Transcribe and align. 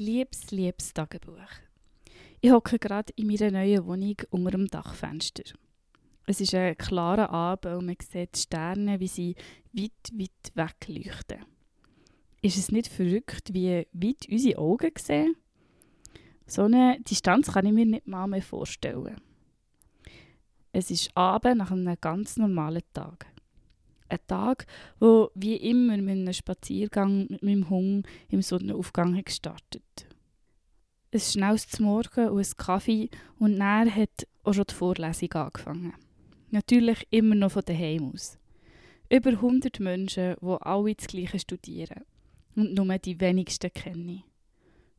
Liebes, 0.00 0.52
liebes 0.52 0.94
Tagebuch. 0.94 1.50
Ich 2.40 2.52
hocke 2.52 2.78
gerade 2.78 3.12
in 3.16 3.26
meiner 3.26 3.50
neuen 3.50 3.84
Wohnung 3.84 4.14
unter 4.30 4.52
dem 4.52 4.68
Dachfenster. 4.68 5.42
Es 6.24 6.40
ist 6.40 6.54
ein 6.54 6.78
klarer 6.78 7.30
Abend 7.30 7.74
und 7.74 7.86
man 7.86 7.96
sieht 8.00 8.36
die 8.36 8.38
Sterne, 8.38 9.00
wie 9.00 9.08
sie 9.08 9.34
weit, 9.72 10.12
weit 10.12 10.52
weg 10.54 10.86
leuchten. 10.86 11.44
Ist 12.42 12.58
es 12.58 12.70
nicht 12.70 12.86
verrückt, 12.86 13.52
wie 13.52 13.88
weit 13.92 14.28
unsere 14.30 14.58
Augen 14.58 14.92
sehen? 14.96 15.34
So 16.46 16.62
eine 16.62 17.00
Distanz 17.00 17.50
kann 17.50 17.66
ich 17.66 17.72
mir 17.72 17.86
nicht 17.86 18.06
mal 18.06 18.28
mehr 18.28 18.40
vorstellen. 18.40 19.20
Es 20.70 20.92
ist 20.92 21.10
Abend 21.16 21.58
nach 21.58 21.72
einem 21.72 21.96
ganz 22.00 22.36
normalen 22.36 22.84
Tag. 22.92 23.26
Ein 24.08 24.18
Tag, 24.26 24.66
wo 25.00 25.30
wie 25.34 25.56
immer 25.56 25.96
mit 25.98 26.16
einem 26.16 26.32
Spaziergang 26.32 27.26
mit 27.28 27.42
meinem 27.42 27.68
Hund 27.68 28.06
im 28.30 28.40
Sonnenaufgang 28.40 29.22
gestartet. 29.22 29.82
Ein 31.12 31.20
schnelles 31.20 31.78
Morgen 31.80 32.28
und 32.28 32.38
ein 32.38 32.56
Kaffee 32.56 33.10
und 33.38 33.58
dann 33.58 33.94
hat 33.94 34.26
auch 34.44 34.54
schon 34.54 34.64
die 34.68 34.74
Vorlesung 34.74 35.32
angefangen. 35.32 35.94
Natürlich 36.50 37.06
immer 37.10 37.34
noch 37.34 37.52
von 37.52 37.62
daheim 37.64 38.12
aus. 38.12 38.38
Über 39.10 39.30
100 39.30 39.80
Menschen, 39.80 40.36
die 40.40 40.56
alle 40.60 40.94
das 40.94 41.06
Gleiche 41.06 41.38
studieren 41.38 42.04
und 42.56 42.74
nur 42.74 42.98
die 42.98 43.20
wenigsten 43.20 43.72
kenne. 43.72 44.22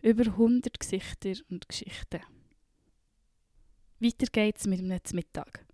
Über 0.02 0.26
100 0.26 0.80
Gesichter 0.80 1.34
und 1.50 1.68
Geschichten. 1.68 2.22
Weiter 4.00 4.28
geht's 4.32 4.66
mit 4.66 4.80
einem 4.80 5.00
Mittag. 5.14 5.66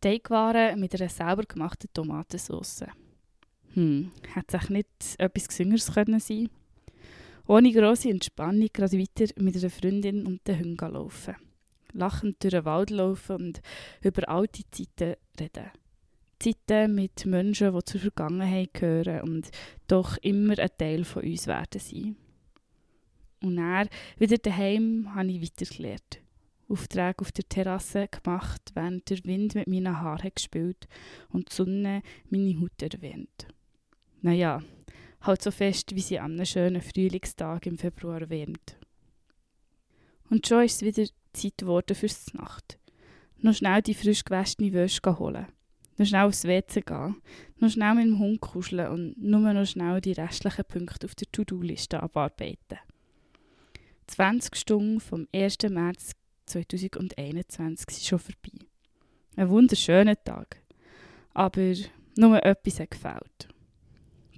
Teigwaren 0.00 0.78
mit 0.78 0.94
einer 0.94 1.08
selber 1.08 1.42
gemachten 1.42 1.90
Tomatensauce. 1.92 2.84
Hm, 3.74 4.10
hätte 4.34 4.56
es 4.56 4.70
nicht 4.70 4.88
etwas 5.18 5.48
Gesüngeres 5.48 5.92
können 5.92 6.20
sein 6.20 6.48
Ohne 7.46 7.72
grosse 7.72 8.10
Entspannung 8.10 8.68
gerade 8.72 8.98
weiter 8.98 9.32
mit 9.42 9.56
einer 9.56 9.70
Freundin 9.70 10.26
und 10.26 10.46
den 10.46 10.58
Hunden 10.60 10.92
laufen. 10.92 11.36
Lachend 11.92 12.42
durch 12.42 12.52
den 12.52 12.64
Wald 12.64 12.90
laufen 12.90 13.36
und 13.36 13.60
über 14.02 14.28
alte 14.28 14.62
Zeiten 14.70 15.16
reden. 15.38 15.70
Zeiten 16.38 16.94
mit 16.94 17.26
Menschen, 17.26 17.74
die 17.74 17.84
zur 17.84 18.00
Vergangenheit 18.00 18.74
gehören 18.74 19.22
und 19.22 19.50
doch 19.88 20.16
immer 20.18 20.58
ein 20.58 20.70
Teil 20.78 21.04
von 21.04 21.24
uns 21.24 21.46
werden 21.46 21.80
sein. 21.80 22.16
Und 23.42 23.56
dann, 23.56 23.88
wieder 24.18 24.36
daheim, 24.38 25.14
habe 25.14 25.30
ich 25.30 25.42
weitergelernt. 25.42 26.20
Aufträge 26.68 27.20
auf 27.20 27.32
der 27.32 27.48
Terrasse 27.48 28.08
gemacht, 28.08 28.62
während 28.74 29.08
der 29.10 29.24
Wind 29.24 29.54
mit 29.54 29.68
meinen 29.68 30.00
Haaren 30.00 30.30
gespielt 30.34 30.86
und 31.30 31.50
die 31.50 31.54
Sonne 31.54 32.02
meine 32.30 32.60
Haut 32.60 32.82
erwärmt. 32.82 33.48
Naja, 34.20 34.62
halt 35.22 35.42
so 35.42 35.50
fest, 35.50 35.94
wie 35.94 36.00
sie 36.00 36.18
an 36.18 36.32
einem 36.32 36.46
schönen 36.46 36.82
Frühlingstag 36.82 37.66
im 37.66 37.78
Februar 37.78 38.28
wärmt. 38.28 38.76
Und 40.30 40.46
schon 40.46 40.64
ist 40.64 40.82
es 40.82 40.82
wieder 40.82 41.08
Zeit 41.32 41.58
geworden 41.58 41.94
fürs 41.94 42.34
Nacht. 42.34 42.78
Noch 43.38 43.54
schnell 43.54 43.82
die 43.82 43.94
frisch 43.94 44.24
gewaschene 44.24 44.72
Wäsche 44.72 45.18
holen. 45.18 45.46
Noch 45.96 46.06
schnell 46.06 46.26
aufs 46.26 46.44
WC 46.44 46.82
gehen. 46.82 47.16
Noch 47.58 47.70
schnell 47.70 47.94
mit 47.94 48.06
dem 48.06 48.18
Hund 48.18 48.40
kuscheln 48.40 48.88
und 48.88 49.14
nur 49.18 49.52
noch 49.52 49.66
schnell 49.66 50.00
die 50.00 50.12
restlichen 50.12 50.64
Punkte 50.64 51.06
auf 51.06 51.14
der 51.14 51.30
To-Do-Liste 51.32 52.02
abarbeiten. 52.02 52.78
20 54.06 54.56
Stunden 54.56 55.00
vom 55.00 55.26
1. 55.34 55.58
März 55.68 56.12
2021 56.48 57.90
sind 57.90 58.04
schon 58.04 58.18
vorbei. 58.18 58.66
Ein 59.36 59.50
wunderschöner 59.50 60.22
Tag. 60.22 60.62
Aber 61.34 61.74
nur 62.16 62.42
etwas 62.44 62.80
hat 62.80 62.90
gefällt. 62.90 63.48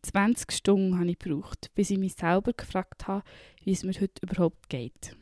20 0.03 0.53
Stunden 0.53 0.99
habe 0.99 1.11
ich 1.11 1.19
gebraucht, 1.19 1.71
bis 1.75 1.91
ich 1.91 1.99
mich 1.99 2.15
selber 2.15 2.53
gefragt 2.53 3.07
habe, 3.07 3.25
wie 3.65 3.73
es 3.73 3.85
mir 3.85 3.93
heute 3.93 4.23
überhaupt 4.23 4.69
geht. 4.69 5.17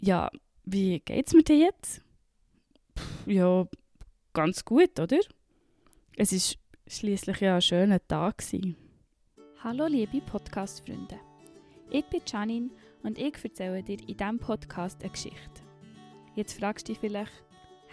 Ja, 0.00 0.30
wie 0.64 1.00
geht 1.00 1.26
es 1.26 1.34
mir 1.34 1.42
denn 1.42 1.60
jetzt? 1.60 2.02
Pff, 2.98 3.26
ja, 3.26 3.66
ganz 4.32 4.64
gut, 4.64 4.98
oder? 4.98 5.18
Es 6.16 6.32
ist 6.32 6.58
schließlich 6.86 7.40
ja 7.40 7.56
ein 7.56 7.62
schöner 7.62 8.06
Tag. 8.06 8.38
Gewesen. 8.38 8.76
Hallo 9.62 9.86
liebe 9.86 10.20
Podcast-Freunde. 10.20 11.18
Ich 11.90 12.04
bin 12.06 12.22
Janine 12.26 12.70
und 13.02 13.18
ich 13.18 13.34
erzähle 13.42 13.82
dir 13.82 13.98
in 14.00 14.16
diesem 14.16 14.38
Podcast 14.38 15.00
eine 15.02 15.10
Geschichte. 15.10 15.62
Jetzt 16.34 16.58
fragst 16.58 16.88
du 16.88 16.92
dich 16.92 17.00
vielleicht, 17.00 17.32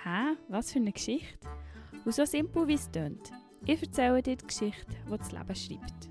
hä, 0.04 0.36
was 0.48 0.72
für 0.72 0.80
eine 0.80 0.92
Geschichte? 0.92 1.48
Und 2.06 2.14
so 2.14 2.26
simpel 2.26 2.68
wie 2.68 2.74
es 2.74 2.90
tönt. 2.92 3.32
Ich 3.66 3.82
erzähle 3.82 4.22
dir 4.22 4.36
die 4.36 4.48
Geschichte, 4.48 4.96
die 5.06 5.18
das 5.18 5.32
Leben 5.32 5.56
schreibt. 5.56 6.10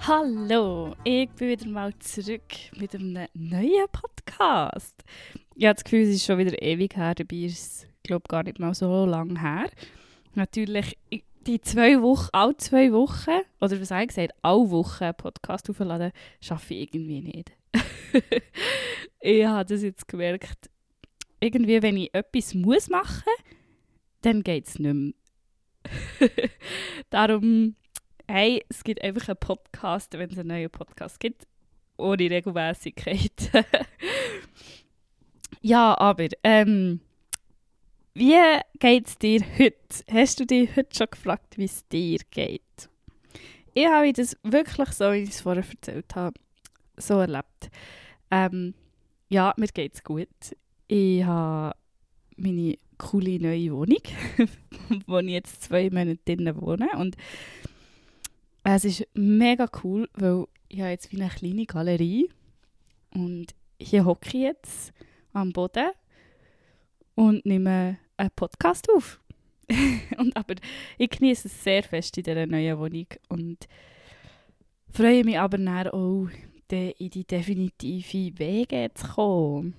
Hallo, 0.00 0.94
ich 1.02 1.28
bin 1.30 1.48
wieder 1.48 1.68
mal 1.68 1.92
zurück 1.98 2.42
mit 2.76 2.94
einem 2.94 3.26
neuen 3.34 3.86
Podcast. 3.90 5.02
Ich 5.58 5.64
habe 5.64 5.74
das 5.74 5.84
Gefühl, 5.84 6.02
es 6.02 6.10
ist 6.10 6.26
schon 6.26 6.38
wieder 6.38 6.60
ewig 6.60 6.96
her, 6.96 7.14
dabei 7.14 7.36
ist 7.36 7.58
es, 7.58 7.86
glaube 8.02 8.24
gar 8.28 8.42
nicht 8.42 8.58
mal 8.58 8.74
so 8.74 9.06
lange 9.06 9.40
her. 9.40 9.70
Natürlich, 10.34 10.98
die 11.46 11.60
zwei 11.62 12.02
Wochen, 12.02 12.28
alle 12.32 12.56
zwei 12.58 12.92
Wochen, 12.92 13.40
oder 13.60 13.80
was 13.80 13.90
ich 13.90 14.08
gesagt, 14.08 14.34
alle 14.42 14.70
Wochen 14.70 15.04
einen 15.04 15.14
Podcast 15.14 15.70
aufladen, 15.70 16.12
schaffe 16.42 16.74
ich 16.74 16.94
irgendwie 16.94 17.22
nicht. 17.22 17.52
ich 19.20 19.46
habe 19.46 19.64
das 19.64 19.82
jetzt 19.82 20.06
gemerkt, 20.06 20.68
irgendwie, 21.40 21.82
wenn 21.82 21.96
ich 21.96 22.12
etwas 22.12 22.52
muss 22.52 22.88
machen 22.88 23.22
dann 24.26 24.42
geht 24.42 24.66
es 24.66 24.78
nicht 24.78 24.92
mehr. 24.92 25.12
Darum, 27.10 27.76
hey, 28.28 28.62
es 28.68 28.82
gibt 28.82 29.02
einfach 29.02 29.28
einen 29.28 29.38
Podcast, 29.38 30.12
wenn 30.18 30.30
es 30.30 30.38
einen 30.38 30.48
neuen 30.48 30.70
Podcast 30.70 31.20
gibt, 31.20 31.46
ohne 31.96 32.28
Regelmäßigkeit. 32.28 33.52
ja, 35.62 35.96
aber, 35.98 36.28
ähm, 36.44 37.00
wie 38.14 38.34
geht 38.78 39.06
es 39.06 39.18
dir 39.18 39.42
heute? 39.58 39.76
Hast 40.10 40.40
du 40.40 40.46
dich 40.46 40.74
heute 40.74 40.96
schon 40.96 41.08
gefragt, 41.10 41.58
wie 41.58 41.64
es 41.64 41.86
dir 41.88 42.18
geht? 42.30 42.62
Ich 43.74 43.86
habe 43.86 44.12
das 44.12 44.36
wirklich 44.42 44.88
so, 44.92 45.12
wie 45.12 45.18
ich 45.18 45.30
es 45.30 45.42
vorher 45.42 45.64
erzählt 45.68 46.14
habe, 46.14 46.38
so 46.96 47.20
erlebt. 47.20 47.70
Ähm, 48.30 48.74
ja, 49.28 49.52
mir 49.58 49.66
geht 49.66 49.94
es 49.94 50.02
gut. 50.02 50.28
Ich 50.88 51.24
habe 51.24 51.76
meine 52.36 52.78
coole 52.96 53.38
neue 53.38 53.72
Wohnung, 53.72 54.02
wo 55.06 55.18
ich 55.18 55.28
jetzt 55.28 55.64
zwei 55.64 55.90
Monate 55.90 56.20
drinnen 56.24 56.58
wohne. 56.60 56.88
Und 56.96 57.16
es 58.64 58.84
ist 58.84 59.06
mega 59.14 59.68
cool, 59.84 60.08
weil 60.14 60.46
ich 60.68 60.80
habe 60.80 60.90
jetzt 60.90 61.12
wie 61.12 61.20
eine 61.20 61.30
kleine 61.30 61.66
Galerie 61.66 62.28
und 63.12 63.54
hier 63.78 64.04
hocke 64.04 64.28
ich 64.28 64.34
jetzt 64.34 64.92
am 65.36 65.52
Boden 65.52 65.90
und 67.14 67.44
nehme 67.44 67.98
einen 68.16 68.30
Podcast 68.34 68.88
auf. 68.90 69.20
und 70.18 70.36
aber 70.36 70.54
ich 70.96 71.10
genieße 71.10 71.48
es 71.48 71.62
sehr 71.62 71.82
fest 71.82 72.16
in 72.16 72.24
dieser 72.24 72.46
neuen 72.46 72.78
Wohnung 72.78 73.06
und 73.28 73.68
freue 74.90 75.24
mich 75.24 75.38
aber 75.38 75.58
dann 75.58 75.88
auch, 75.88 76.28
in 76.70 77.10
die 77.10 77.24
definitive 77.24 78.38
Wege 78.38 78.90
zu 78.94 79.06
kommen. 79.08 79.74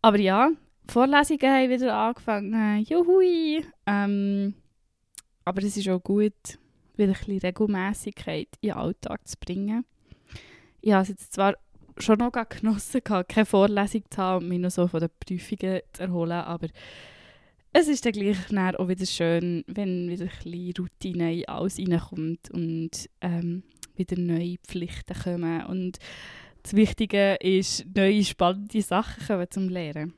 Aber 0.00 0.18
ja, 0.18 0.50
Vorlesungen 0.88 1.52
haben 1.52 1.70
wieder 1.70 1.94
angefangen. 1.94 2.84
Juhui! 2.84 3.64
Ähm, 3.86 4.54
aber 5.44 5.62
es 5.62 5.76
ist 5.76 5.88
auch 5.88 6.02
gut, 6.02 6.58
wieder 6.96 7.12
ein 7.12 7.18
bisschen 7.18 7.38
Regelmäßigkeit 7.38 8.48
in 8.60 8.70
den 8.70 8.76
Alltag 8.76 9.26
zu 9.26 9.36
bringen. 9.38 9.84
Ich 10.80 10.92
habe 10.92 11.02
es 11.02 11.08
jetzt 11.08 11.32
zwar 11.32 11.54
schon 11.98 12.18
noch 12.18 12.32
genossen, 12.32 13.02
keine 13.02 13.46
Vorlesung 13.46 14.04
zu 14.10 14.18
haben 14.18 14.44
und 14.44 14.48
mich 14.48 14.58
noch 14.58 14.70
so 14.70 14.88
von 14.88 15.00
den 15.00 15.10
Prüfungen 15.18 15.80
zu 15.92 16.02
erholen, 16.02 16.32
aber 16.32 16.68
es 17.76 17.88
ist 17.88 18.06
dann 18.06 18.12
gleich 18.12 18.36
auch 18.78 18.88
wieder 18.88 19.04
schön, 19.04 19.64
wenn 19.66 20.08
wieder 20.08 20.26
ein 20.26 20.30
bisschen 20.30 20.74
Routine 20.78 21.34
in 21.34 21.48
alles 21.48 21.78
reinkommt 21.78 22.48
und 22.52 22.90
ähm, 23.20 23.64
wieder 23.96 24.16
neue 24.16 24.58
Pflichten 24.58 25.20
kommen. 25.20 25.66
Und 25.66 25.98
das 26.62 26.74
Wichtige 26.74 27.34
ist, 27.40 27.84
neue 27.94 28.22
spannende 28.24 28.80
Sachen 28.80 29.26
kommen 29.26 29.50
zum 29.50 29.68
Lernen. 29.68 30.14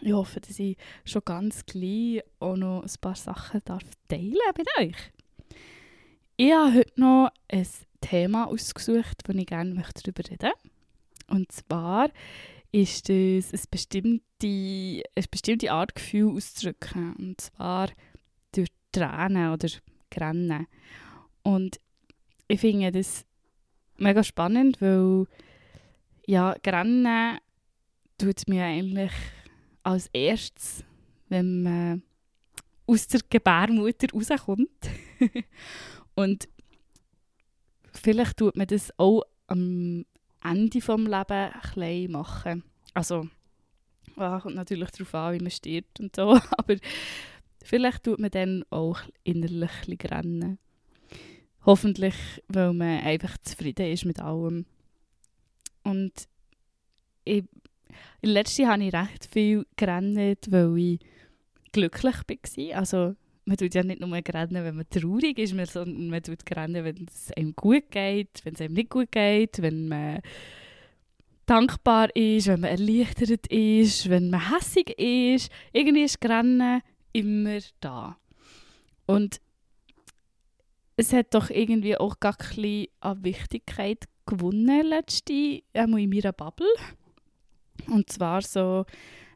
Ich 0.00 0.12
hoffe, 0.12 0.40
dass 0.40 0.60
ich 0.60 0.76
schon 1.04 1.22
ganz 1.24 1.66
gleich 1.66 2.22
auch 2.38 2.56
noch 2.56 2.82
ein 2.82 3.00
paar 3.00 3.16
Sachen 3.16 3.60
darf 3.64 3.82
teilen 4.08 4.36
mit 4.56 4.68
euch. 4.78 5.12
Ich 6.36 6.52
habe 6.52 6.74
heute 6.74 7.00
noch 7.00 7.30
ein 7.48 7.66
Thema 8.00 8.46
ausgesucht, 8.46 9.22
das 9.24 9.36
ich 9.36 9.46
gerne 9.46 9.74
darüber 9.74 10.30
reden 10.30 10.52
möchte. 10.52 10.70
Und 11.30 11.50
zwar 11.52 12.10
ist 12.72 13.08
es 13.08 13.52
eine 13.52 13.62
bestimmte, 13.70 14.22
eine 14.42 15.26
bestimmte 15.30 15.72
Art 15.72 15.94
Gefühl 15.94 16.36
auszudrücken. 16.36 17.14
Und 17.16 17.40
zwar 17.40 17.88
durch 18.52 18.68
Tränen 18.92 19.52
oder 19.52 19.68
Grennen. 20.10 20.66
Und 21.42 21.80
ich 22.48 22.60
finde 22.60 22.92
das 22.92 23.24
mega 23.96 24.22
spannend, 24.22 24.80
weil 24.80 25.26
ja, 26.26 26.54
Grennen 26.62 27.38
tut 28.18 28.48
mir 28.48 28.64
eigentlich 28.64 29.12
als 29.82 30.08
erstes, 30.12 30.84
wenn 31.28 31.62
man 31.62 32.02
aus 32.86 33.06
der 33.06 33.20
Gebärmutter 33.28 34.08
rauskommt. 34.12 34.90
und 36.14 36.48
vielleicht 37.92 38.36
tut 38.36 38.56
man 38.56 38.66
das 38.66 38.92
auch 38.98 39.22
am 39.46 40.04
Ende 40.42 40.78
des 40.78 40.86
Lebens 40.88 41.72
klein 41.72 42.10
machen. 42.10 42.64
Also, 42.94 43.28
ja, 44.16 44.40
kommt 44.40 44.56
natürlich 44.56 44.90
darauf 44.90 45.14
an, 45.14 45.34
wie 45.34 45.42
man 45.42 45.50
stirbt 45.50 46.00
und 46.00 46.14
so, 46.14 46.38
aber 46.58 46.76
vielleicht 47.62 48.04
tut 48.04 48.18
man 48.18 48.30
dann 48.30 48.64
auch 48.70 49.00
innerlich 49.24 49.70
rennen. 50.04 50.58
Hoffentlich, 51.66 52.14
weil 52.48 52.72
man 52.72 53.00
einfach 53.00 53.36
zufrieden 53.38 53.92
ist 53.92 54.06
mit 54.06 54.20
allem. 54.20 54.64
Und 55.82 56.12
ich, 57.24 57.44
in 58.22 58.30
letzter 58.30 58.68
habe 58.68 58.84
ich 58.84 58.94
recht 58.94 59.28
viel 59.30 59.66
gerannt, 59.76 60.16
weil 60.50 60.78
ich 60.78 61.00
glücklich 61.72 62.16
war. 62.16 62.78
Also 62.78 63.14
man 63.50 63.56
tut 63.56 63.74
ja 63.74 63.82
nicht 63.82 64.00
nur 64.00 64.12
rennen, 64.12 64.64
wenn 64.64 64.76
man 64.76 64.88
traurig 64.88 65.36
ist, 65.36 65.56
sondern 65.72 66.08
man 66.08 66.22
tut 66.22 66.38
rennen, 66.54 66.84
wenn 66.84 67.08
es 67.12 67.32
einem 67.36 67.52
gut 67.56 67.90
geht, 67.90 68.44
wenn 68.44 68.54
es 68.54 68.60
einem 68.60 68.74
nicht 68.74 68.90
gut 68.90 69.10
geht, 69.10 69.60
wenn 69.60 69.88
man 69.88 70.20
dankbar 71.46 72.14
ist, 72.14 72.46
wenn 72.46 72.60
man 72.60 72.70
erleichtert 72.70 73.48
ist, 73.48 74.08
wenn 74.08 74.30
man 74.30 74.52
hässig 74.52 74.90
ist. 74.96 75.50
Irgendwie 75.72 76.04
ist 76.04 76.24
Rennen 76.24 76.80
immer 77.12 77.58
da. 77.80 78.16
Und 79.06 79.40
es 80.94 81.12
hat 81.12 81.34
doch 81.34 81.50
irgendwie 81.50 81.96
auch 81.96 82.20
gar 82.20 82.36
ein 82.56 82.86
an 83.00 83.24
Wichtigkeit 83.24 84.04
gewonnen, 84.26 84.86
letzte, 84.86 85.32
in 85.32 85.90
meiner 85.90 86.32
Bubble. 86.32 86.72
Und 87.88 88.10
zwar 88.10 88.42
so 88.42 88.84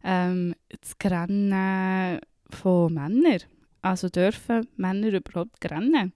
ähm, 0.05 0.55
das 0.69 0.95
Rennen 1.03 2.21
von 2.49 2.95
Männern. 2.95 3.41
Also 3.85 4.09
dürfen 4.09 4.67
Männer 4.79 5.09
überhaupt 5.09 5.71
rennen? 5.71 6.15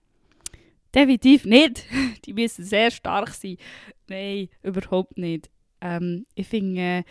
Definitiv 0.95 1.45
nicht. 1.45 1.85
Die 2.25 2.33
müssen 2.33 2.65
sehr 2.65 2.89
stark 2.89 3.29
sein. 3.29 3.57
Nein, 4.07 4.49
überhaupt 4.63 5.19
nicht. 5.19 5.51
Ähm, 5.79 6.25
ich 6.33 6.47
finde, 6.47 7.03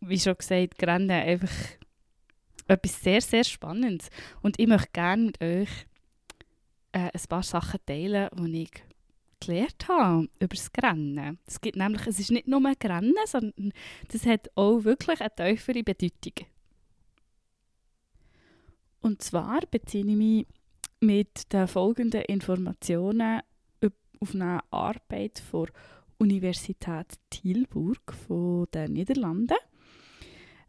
wie 0.00 0.20
schon 0.20 0.36
gesagt, 0.36 0.82
Rennen 0.82 1.10
einfach 1.10 1.48
etwas 2.68 3.00
sehr, 3.00 3.22
sehr 3.22 3.44
Spannendes. 3.44 4.10
Und 4.42 4.60
ich 4.60 4.66
möchte 4.66 4.90
gerne 4.92 5.22
mit 5.22 5.40
euch 5.40 5.70
äh, 6.92 7.10
ein 7.10 7.26
paar 7.26 7.42
Sachen 7.42 7.80
teilen, 7.86 8.28
die 8.36 8.64
ich 8.64 8.70
gelernt 9.40 9.88
habe 9.88 10.28
über 10.40 10.54
das 10.54 10.70
Rennen. 10.82 11.38
Es 11.46 11.58
gibt 11.58 11.78
nämlich, 11.78 12.06
es 12.06 12.20
ist 12.20 12.32
nicht 12.32 12.48
nur 12.48 12.62
ein 12.66 12.76
Rennen, 12.84 13.14
sondern 13.24 13.72
das 14.08 14.26
hat 14.26 14.50
auch 14.56 14.84
wirklich 14.84 15.22
eine 15.22 15.34
tiefere 15.34 15.82
Bedeutung. 15.82 16.46
Und 19.06 19.22
zwar 19.22 19.60
beziehe 19.70 20.04
ich 20.04 20.16
mich 20.16 20.46
mit 20.98 21.52
den 21.52 21.68
folgenden 21.68 22.22
Informationen 22.22 23.40
auf 24.18 24.34
eine 24.34 24.58
Arbeit 24.72 25.40
der 25.52 25.66
Universität 26.18 27.06
Tilburg 27.30 28.12
von 28.26 28.66
den 28.74 28.94
Niederlanden. 28.94 29.58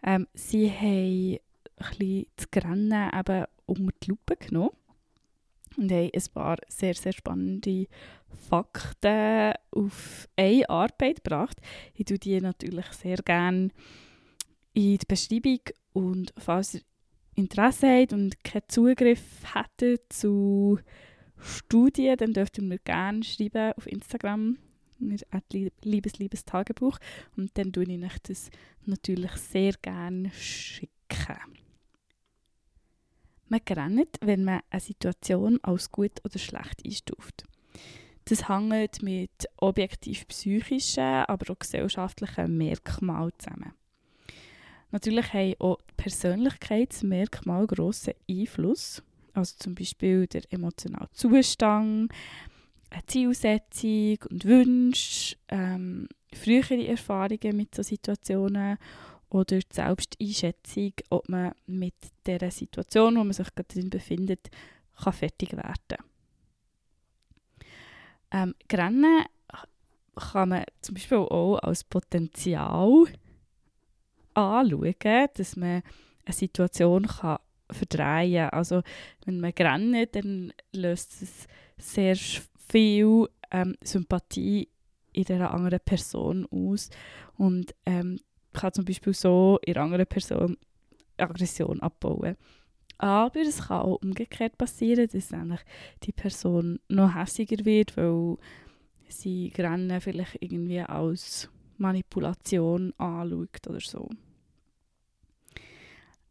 Ähm, 0.04 0.28
sie 0.36 0.70
haben 0.70 1.40
ein 1.78 2.26
das 2.36 2.64
Rennen 2.64 3.10
eben 3.12 3.46
unter 3.66 3.94
die 4.04 4.10
Lupe 4.12 4.36
genommen 4.36 4.70
und 5.76 5.92
haben 5.92 6.12
ein 6.14 6.24
paar 6.32 6.58
sehr, 6.68 6.94
sehr 6.94 7.14
spannende 7.14 7.88
Fakten 8.50 9.54
auf 9.72 10.30
eine 10.36 10.70
Arbeit 10.70 11.24
gebracht. 11.24 11.58
Ich 11.96 12.06
tue 12.06 12.20
die 12.20 12.40
natürlich 12.40 12.86
sehr 12.92 13.18
gerne 13.18 13.70
in 14.74 15.00
die 15.00 15.06
Beschreibung 15.08 15.62
und 15.94 16.36
falls 16.38 16.76
ihr 16.76 16.82
Interesse 17.38 17.88
habt 17.88 18.14
und 18.14 18.44
keinen 18.44 18.68
Zugriff 18.68 19.22
hättet 19.54 20.12
zu 20.12 20.80
Studien, 21.38 22.18
dann 22.18 22.34
dürft 22.34 22.58
ihr 22.58 22.64
mir 22.64 22.80
gerne 22.80 23.24
schreiben 23.24 23.74
auf 23.78 23.86
Instagram 23.88 24.58
liebes, 25.84 26.18
liebes 26.18 26.46
Tagebuch 26.46 26.98
und 27.36 27.56
dann 27.58 27.72
tue 27.72 27.84
ich 27.84 28.04
euch 28.04 28.20
das 28.24 28.50
natürlich 28.86 29.32
sehr 29.34 29.74
gerne 29.82 30.32
schicken. 30.32 30.90
Man 33.48 33.62
rennt, 33.70 34.18
wenn 34.22 34.44
man 34.44 34.62
eine 34.70 34.82
Situation 34.82 35.60
als 35.62 35.92
gut 35.92 36.20
oder 36.26 36.40
schlecht 36.40 36.84
einstuft. 36.84 37.46
Das 38.26 38.50
hängt 38.50 39.04
mit 39.04 39.48
objektiv 39.58 40.28
psychischen, 40.28 41.04
aber 41.04 41.54
auch 41.54 41.60
gesellschaftlichen 41.60 42.58
Merkmalen 42.58 43.32
zusammen. 43.38 43.74
Natürlich 44.92 45.34
haben 45.34 45.54
auch 45.60 45.80
Persönlichkeitsmerkmale 45.98 47.68
grossen 47.68 48.14
Einfluss. 48.30 49.04
Also 49.34 49.56
zum 49.60 49.76
Beispiel 49.76 50.28
der 50.28 50.42
emotionale 50.50 51.10
Zustand, 51.12 52.12
eine 52.90 53.06
Zielsetzung 53.06 54.18
und 54.30 54.46
Wünsche, 54.46 55.36
ähm, 55.50 56.08
frühere 56.34 56.88
Erfahrungen 56.88 57.56
mit 57.56 57.76
solchen 57.76 57.90
Situationen 57.90 58.78
oder 59.30 59.60
die 59.60 59.66
Selbsteinschätzung, 59.70 60.94
ob 61.10 61.28
man 61.30 61.54
mit 61.68 61.96
der 62.26 62.50
Situation, 62.50 63.18
wo 63.18 63.24
man 63.24 63.34
sich 63.34 63.54
gerade 63.54 63.68
drin 63.68 63.90
befindet, 63.90 64.50
kann 64.96 65.14
fertig 65.14 65.52
werden 65.54 65.98
ähm, 68.32 68.56
Rennen 68.72 69.26
kann 70.16 70.50
man 70.50 70.64
zum 70.82 70.96
Beispiel 70.96 71.18
auch 71.18 71.60
als 71.60 71.84
Potenzial 71.84 73.06
anschauen, 74.38 75.28
dass 75.36 75.56
man 75.56 75.82
eine 76.26 76.34
Situation 76.34 77.06
kann 77.06 77.40
verdrehen 77.70 78.50
kann. 78.50 78.58
Also 78.58 78.82
wenn 79.26 79.40
man 79.40 79.52
rennt, 79.52 80.16
dann 80.16 80.54
löst 80.74 81.22
es 81.22 81.48
sehr 81.78 82.16
viel 82.16 83.28
ähm, 83.52 83.76
Sympathie 83.82 84.70
in 85.14 85.24
der 85.24 85.52
anderen 85.52 85.80
Person 85.80 86.48
aus 86.52 86.90
und 87.38 87.74
ähm, 87.86 88.20
kann 88.54 88.74
zum 88.74 88.86
Beispiel 88.86 89.14
so 89.14 89.60
in 89.66 89.74
der 89.74 89.84
anderen 89.84 90.08
Person 90.08 90.58
Aggression 91.18 91.82
abbauen. 91.82 92.36
Aber 93.00 93.40
es 93.42 93.68
kann 93.68 93.82
auch 93.82 94.02
umgekehrt 94.02 94.58
passieren, 94.58 95.08
dass 95.12 95.32
nämlich 95.32 95.62
die 96.04 96.12
Person 96.12 96.80
noch 96.88 97.16
hässiger 97.16 97.64
wird, 97.64 97.96
weil 97.96 98.38
sie 99.08 99.54
Rennen 99.58 100.02
vielleicht 100.02 100.38
irgendwie 100.42 100.82
als 100.82 101.50
Manipulation 101.78 102.94
anschaut 102.98 103.68
oder 103.68 103.80
so. 103.80 104.10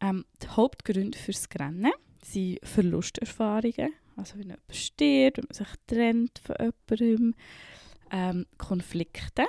Ähm, 0.01 0.25
die 0.41 0.47
Hauptgründe 0.47 1.17
fürs 1.17 1.47
Rennen 1.59 1.91
sind 2.23 2.59
Verlusterfahrungen, 2.63 3.93
also 4.15 4.35
wenn 4.35 4.49
jemand 4.49 4.75
stirbt, 4.75 5.37
wenn 5.37 5.45
man 5.47 5.53
sich 5.53 5.75
trennt 5.87 6.39
von 6.39 6.55
jemandem, 6.59 7.35
ähm, 8.11 8.45
Konflikte, 8.57 9.45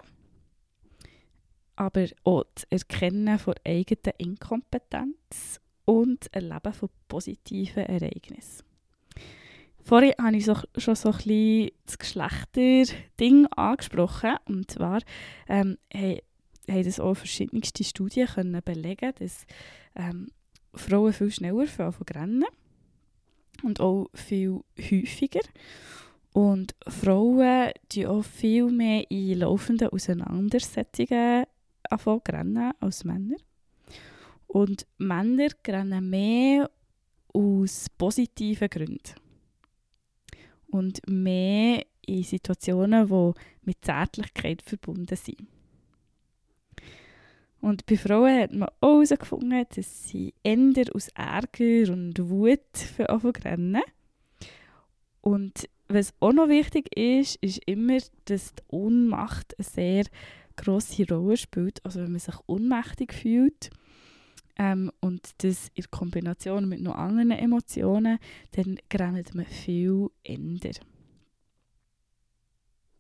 aber 1.77 2.07
auch 2.25 2.45
das 2.55 2.65
Erkennen 2.71 3.39
von 3.39 3.55
eigener 3.65 4.15
Inkompetenz 4.19 5.61
und 5.85 6.33
Erleben 6.35 6.73
von 6.73 6.89
positiven 7.07 7.85
Ereignissen. 7.85 8.65
Vorhin 9.89 10.13
habe 10.21 10.37
ich 10.37 10.45
so, 10.45 10.55
schon 10.77 10.95
so 10.97 11.11
ein 11.11 11.17
bisschen 11.17 11.71
das 11.87 11.99
Geschlechterding 11.99 13.47
angesprochen. 13.47 14.37
Und 14.45 14.71
zwar 14.71 15.01
ähm, 15.49 15.79
haben, 15.95 16.21
das 16.67 17.01
auch 17.01 17.15
verschiedenste 17.15 17.85
Studien 17.85 18.27
können 18.27 18.61
belegen 18.63 19.13
dass 19.19 19.47
ähm, 19.97 20.29
Frauen 20.75 21.13
viel 21.13 21.31
schneller 21.31 21.67
von 21.67 21.93
rennen 22.15 22.45
und 23.63 23.81
auch 23.81 24.09
viel 24.15 24.61
häufiger. 24.79 25.41
Und 26.33 26.75
Frauen 26.87 27.73
die 27.91 28.07
auch 28.07 28.25
viel 28.25 28.71
mehr 28.71 29.11
in 29.11 29.41
laufenden 29.41 29.89
Auseinandersetzungen 29.89 31.45
rennen 32.29 32.73
als 32.81 33.05
Männer. 33.05 33.37
Und 34.47 34.87
Männer 34.99 35.49
rennen 35.67 36.09
mehr 36.09 36.71
aus 37.33 37.87
positiven 37.97 38.69
Gründen. 38.69 39.15
Und 40.69 41.01
mehr 41.09 41.85
in 42.07 42.23
Situationen, 42.23 43.09
die 43.09 43.33
mit 43.63 43.85
Zärtlichkeit 43.85 44.63
verbunden 44.63 45.17
sind. 45.17 45.47
Und 47.61 47.87
bei 47.87 47.97
Frauen 47.97 48.41
hat 48.41 48.53
man 48.53 48.69
auch 48.81 48.95
herausgefunden, 48.95 49.65
dass 49.75 50.09
sie 50.09 50.33
eher 50.43 50.95
aus 50.95 51.09
Ärger 51.09 51.93
und 51.93 52.19
Wut 52.29 52.61
für 52.75 53.09
rennen. 53.45 53.83
Und 55.21 55.69
was 55.89 56.15
auch 56.21 56.33
noch 56.33 56.49
wichtig 56.49 56.97
ist, 56.97 57.37
ist 57.37 57.61
immer, 57.67 57.99
dass 58.27 58.55
die 58.55 58.63
Ohnmacht 58.69 59.59
eine 59.59 59.65
sehr 59.65 60.05
grosse 60.57 61.07
Rolle 61.09 61.37
spielt. 61.37 61.85
Also 61.85 62.01
wenn 62.01 62.13
man 62.13 62.21
sich 62.21 62.37
ohnmächtig 62.47 63.13
fühlt, 63.13 63.71
ähm, 64.59 64.91
und 65.01 65.31
das 65.43 65.71
in 65.75 65.91
Kombination 65.91 66.69
mit 66.69 66.81
noch 66.81 66.97
anderen 66.97 67.31
Emotionen, 67.31 68.19
dann 68.53 68.79
rennt 68.93 69.35
man 69.35 69.47
viel 69.47 70.09
ändern. 70.25 70.75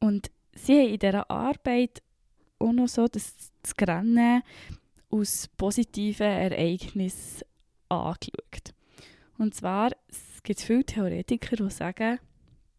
Und 0.01 0.31
sie 0.55 0.79
haben 0.79 0.93
in 0.95 0.99
dieser 0.99 1.31
Arbeit 1.31 2.03
auch 2.59 2.73
noch 2.73 2.89
so, 2.89 3.07
dass 3.07 3.35
das 3.63 3.75
Rennen 3.87 4.43
aus 5.11 5.49
positiven 5.57 6.27
Ereignissen 6.27 7.47
angeschaut. 7.89 8.75
Und 9.39 9.55
zwar 9.55 9.93
es 10.09 10.43
gibt 10.43 10.61
viele 10.61 10.85
Theoretiker, 10.85 11.57
die 11.57 11.71
sagen, 11.71 12.19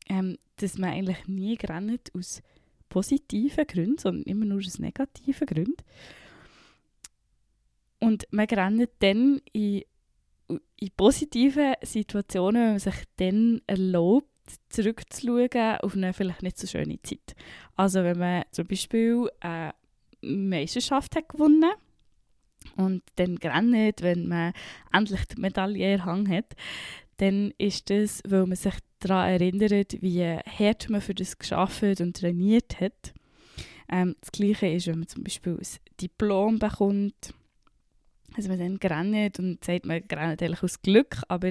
ähm, 0.08 0.38
dass 0.58 0.78
man 0.78 0.92
eigentlich 0.92 1.28
nie 1.28 1.56
rennt 1.56 2.14
aus 2.16 2.42
positiven 2.90 3.68
Gründen, 3.68 3.98
sondern 3.98 4.24
immer 4.24 4.46
nur 4.46 4.60
aus 4.60 4.80
negativen 4.80 5.46
Gründen. 5.46 5.84
Und 8.00 8.28
man 8.32 8.46
rennt 8.48 8.90
dann 9.00 9.42
in, 9.52 9.84
in 10.48 10.90
positiven 10.96 11.76
Situationen, 11.82 12.62
wenn 12.62 12.70
man 12.72 12.80
sich 12.80 13.04
dann 13.18 13.62
erlaubt, 13.68 14.28
zurückzuschauen 14.70 15.78
auf 15.82 15.96
eine 15.96 16.14
vielleicht 16.14 16.44
nicht 16.44 16.58
so 16.58 16.68
schöne 16.68 17.02
Zeit. 17.02 17.36
Also 17.76 18.04
wenn 18.04 18.20
man 18.20 18.44
zum 18.52 18.68
Beispiel 18.68 19.30
eine 19.40 19.74
Meisterschaft 20.22 21.16
hat 21.16 21.30
gewonnen 21.30 21.72
und 22.76 23.04
dann 23.16 23.38
rennt, 23.38 24.02
wenn 24.02 24.28
man 24.28 24.54
endlich 24.92 25.26
die 25.26 25.40
Medaille 25.40 25.96
in 25.96 26.30
hat, 26.30 26.56
dann 27.18 27.54
ist 27.58 27.90
das, 27.90 28.22
weil 28.28 28.46
man 28.46 28.56
sich 28.56 28.76
daran 29.00 29.30
erinnert, 29.30 30.02
wie 30.02 30.24
hart 30.24 30.90
man 30.90 31.02
für 31.02 31.14
das 31.14 31.38
geschafft 31.38 32.02
und 32.02 32.18
trainiert 32.18 32.80
hat. 32.80 33.14
Ähm, 33.90 34.16
das 34.22 34.32
Gleiche 34.32 34.68
ist, 34.68 34.88
wenn 34.88 35.00
man 35.00 35.08
zum 35.08 35.24
Beispiel 35.24 35.54
ein 35.54 35.96
Diplom 36.00 36.60
bekommt, 36.60 37.34
also 38.40 38.50
man 38.50 38.80
dann 38.80 38.92
rennt 38.92 39.40
und 39.40 39.64
sagt, 39.64 39.86
man 39.86 40.02
rennt 40.12 40.42
eigentlich 40.42 40.64
aus 40.64 40.82
Glück, 40.82 41.18
aber 41.28 41.50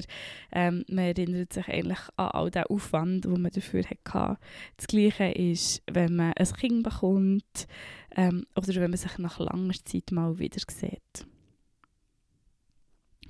ähm, 0.51 0.83
man 0.89 1.05
erinnert 1.05 1.53
sich 1.53 1.67
eigentlich 1.67 1.99
an 2.15 2.29
all 2.31 2.51
den 2.51 2.63
Aufwand, 2.63 3.25
den 3.25 3.41
man 3.41 3.51
dafür 3.51 3.83
hatte. 3.83 4.39
Das 4.77 4.87
Gleiche 4.87 5.31
ist, 5.31 5.83
wenn 5.91 6.15
man 6.15 6.33
ein 6.33 6.53
Kind 6.53 6.83
bekommt 6.83 7.67
ähm, 8.15 8.45
oder 8.55 8.67
wenn 8.75 8.91
man 8.91 8.97
sich 8.97 9.17
nach 9.17 9.39
langer 9.39 9.73
Zeit 9.85 10.11
mal 10.11 10.39
wieder 10.39 10.59
sieht. 10.67 11.27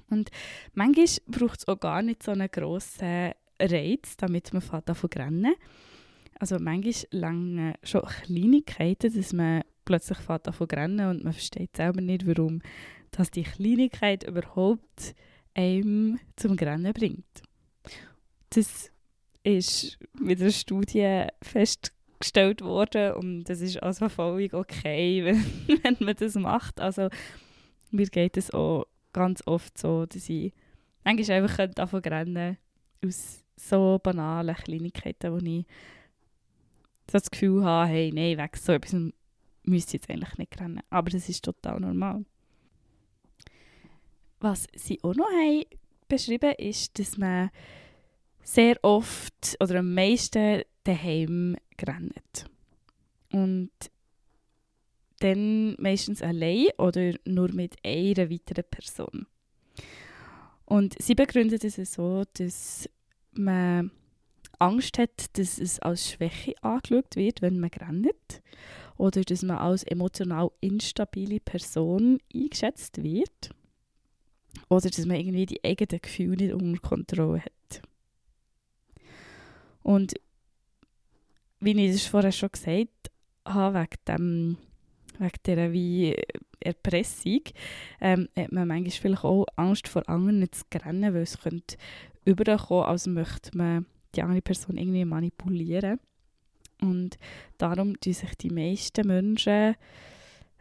Und 0.09 0.31
manchmal 0.73 1.05
braucht 1.27 1.59
es 1.59 1.67
auch 1.67 1.79
gar 1.79 2.01
nicht 2.01 2.23
so 2.23 2.31
einen 2.31 2.49
grossen 2.49 3.31
Reiz, 3.61 4.17
damit 4.17 4.53
man 4.53 4.63
davon 4.85 5.09
rennen 5.15 5.53
Also 6.39 6.57
manchmal 6.59 6.93
lange 7.11 7.73
schon 7.83 8.01
Kleinigkeiten, 8.01 9.13
dass 9.13 9.33
man 9.33 9.63
plötzlich 9.85 10.19
davon 10.19 10.67
rennen 10.67 11.09
und 11.09 11.23
man 11.23 11.33
versteht 11.33 11.75
selber 11.75 12.01
nicht, 12.01 12.25
warum 12.25 12.61
dass 13.11 13.31
die 13.31 13.43
Kleinigkeit 13.43 14.23
überhaupt 14.23 15.15
einem 15.53 16.19
zum 16.35 16.53
Rennen 16.53 16.93
bringt. 16.93 17.25
Das 18.51 18.91
ist 19.43 19.97
mit 20.13 20.41
einer 20.41 20.51
Studie 20.51 21.25
festgestellt 21.41 22.61
worden 22.61 23.13
und 23.13 23.43
das 23.45 23.61
ist 23.61 23.81
also 23.81 24.09
völlig 24.09 24.53
okay, 24.53 25.23
wenn, 25.25 25.83
wenn 25.83 25.97
man 25.99 26.15
das 26.15 26.35
macht. 26.35 26.79
Also 26.79 27.09
mir 27.91 28.07
geht 28.07 28.37
es 28.37 28.51
auch 28.51 28.85
ganz 29.13 29.45
oft 29.45 29.77
so, 29.77 30.05
dass 30.05 30.29
ich 30.29 30.53
manchmal 31.03 31.43
einfach 31.43 31.67
davon 31.73 32.01
rennen 32.01 32.57
aus 33.03 33.43
so 33.55 33.99
banalen 34.01 34.55
Kleinigkeiten, 34.55 35.33
wo 35.33 35.37
ich 35.37 35.65
so 37.07 37.13
das 37.13 37.31
Gefühl 37.31 37.63
habe, 37.63 37.89
hey, 37.89 38.11
nein, 38.13 38.37
weg 38.37 38.55
so 38.55 38.71
etwas 38.71 38.95
müsste 39.63 39.97
ich 39.97 40.01
jetzt 40.01 40.09
eigentlich 40.09 40.37
nicht 40.37 40.59
rennen. 40.59 40.81
Aber 40.89 41.09
das 41.09 41.27
ist 41.27 41.43
total 41.43 41.79
normal. 41.79 42.23
Was 44.39 44.67
sie 44.73 45.03
auch 45.03 45.15
noch 45.15 45.29
haben 45.29 45.63
beschrieben 46.07 46.53
ist, 46.57 46.97
dass 46.99 47.17
man 47.17 47.51
sehr 48.43 48.77
oft 48.83 49.55
oder 49.59 49.79
am 49.79 49.93
meisten 49.93 50.63
daheim 50.83 51.55
rennt. 51.81 52.45
Und 53.31 53.71
dann 55.19 55.75
meistens 55.79 56.21
allein 56.21 56.67
oder 56.77 57.13
nur 57.25 57.51
mit 57.53 57.75
einer 57.85 58.29
weiteren 58.29 58.63
Person. 58.69 59.27
Und 60.65 60.95
sie 61.01 61.15
begründet 61.15 61.63
es 61.63 61.75
so, 61.93 62.23
dass 62.33 62.89
man 63.33 63.91
Angst 64.59 64.97
hat, 64.97 65.37
dass 65.37 65.57
es 65.57 65.79
als 65.79 66.11
Schwäche 66.11 66.53
angeschaut 66.61 67.15
wird, 67.15 67.41
wenn 67.41 67.59
man 67.59 67.69
rennt. 67.69 68.41
Oder 68.97 69.21
dass 69.21 69.43
man 69.43 69.57
als 69.57 69.83
emotional 69.83 70.51
instabile 70.59 71.39
Person 71.39 72.19
eingeschätzt 72.33 73.01
wird. 73.01 73.51
Oder 74.69 74.89
dass 74.89 75.05
man 75.05 75.17
irgendwie 75.17 75.45
die 75.45 75.63
eigenen 75.63 76.01
Gefühle 76.01 76.35
nicht 76.35 76.53
unter 76.53 76.81
Kontrolle 76.81 77.41
hat. 77.41 77.81
Und 79.81 80.13
wie 81.59 81.71
ich 81.71 81.95
es 81.95 82.05
vorher 82.05 82.31
schon 82.31 82.51
gesagt 82.51 83.11
habe, 83.45 83.79
wegen, 83.79 83.97
dem, 84.07 84.57
wegen 85.17 85.37
dieser 85.45 85.73
wie 85.73 86.15
Erpressung, 86.59 87.41
ähm, 88.01 88.29
hat 88.37 88.51
man 88.51 88.67
manchmal 88.67 88.91
vielleicht 88.91 89.23
auch 89.23 89.45
Angst 89.55 89.87
vor 89.87 90.07
anderen 90.07 90.51
zu 90.51 90.63
rennen, 90.73 91.13
weil 91.13 91.23
es 91.23 91.39
könnte 91.39 91.77
überkommen, 92.25 92.85
als 92.85 93.07
möchte 93.07 93.57
man 93.57 93.85
die 94.15 94.21
andere 94.21 94.41
Person 94.41 94.77
irgendwie 94.77 95.05
manipulieren. 95.05 95.99
Und 96.81 97.17
darum 97.57 97.99
tun 97.99 98.13
sich 98.13 98.35
die 98.35 98.49
meisten 98.49 99.07
Menschen 99.07 99.75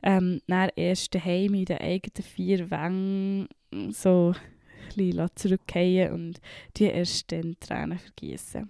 ähm, 0.02 0.40
erst 0.76 1.14
daheim 1.14 1.54
in 1.54 1.64
den 1.64 1.78
eigenen 1.78 2.22
vier 2.22 2.70
Wängen 2.70 3.48
so 3.90 4.34
ein 4.34 4.96
bisschen 4.96 5.28
zurückgehen 5.34 6.12
und 6.12 6.40
die 6.76 6.84
erst 6.84 7.30
dann 7.32 7.56
Tränen 7.60 7.98
vergießen. 7.98 8.68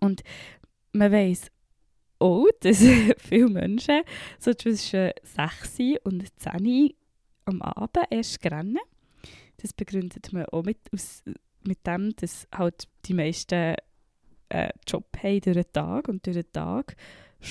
Und 0.00 0.22
man 0.92 1.12
weiß 1.12 1.50
auch, 2.18 2.46
dass 2.60 2.84
viele 3.18 3.48
Menschen 3.48 4.02
so 4.38 4.54
zwischen 4.54 5.10
6 5.22 5.78
und 6.04 6.24
10 6.40 6.94
am 7.44 7.62
Abend 7.62 8.06
erst 8.10 8.44
rennen. 8.44 8.78
Das 9.58 9.72
begründet 9.72 10.32
man 10.32 10.44
auch 10.46 10.64
mit, 10.64 10.78
aus, 10.92 11.22
mit 11.66 11.86
dem, 11.86 12.14
dass 12.16 12.46
halt 12.54 12.84
die 13.06 13.14
meisten 13.14 13.74
äh, 14.50 14.68
Job 14.86 15.06
haben 15.22 15.40
durch 15.40 15.56
den 15.56 15.72
Tag 15.72 16.08
und 16.08 16.24
durch 16.26 16.36
den 16.36 16.52
Tag 16.52 16.96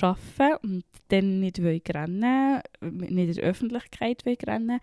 arbeiten 0.02 0.58
und 0.64 0.86
dann 1.10 1.40
nicht 1.40 1.60
rennen 1.60 2.62
nicht 2.82 3.10
in 3.10 3.34
der 3.34 3.44
Öffentlichkeit 3.44 4.26
rennen 4.26 4.80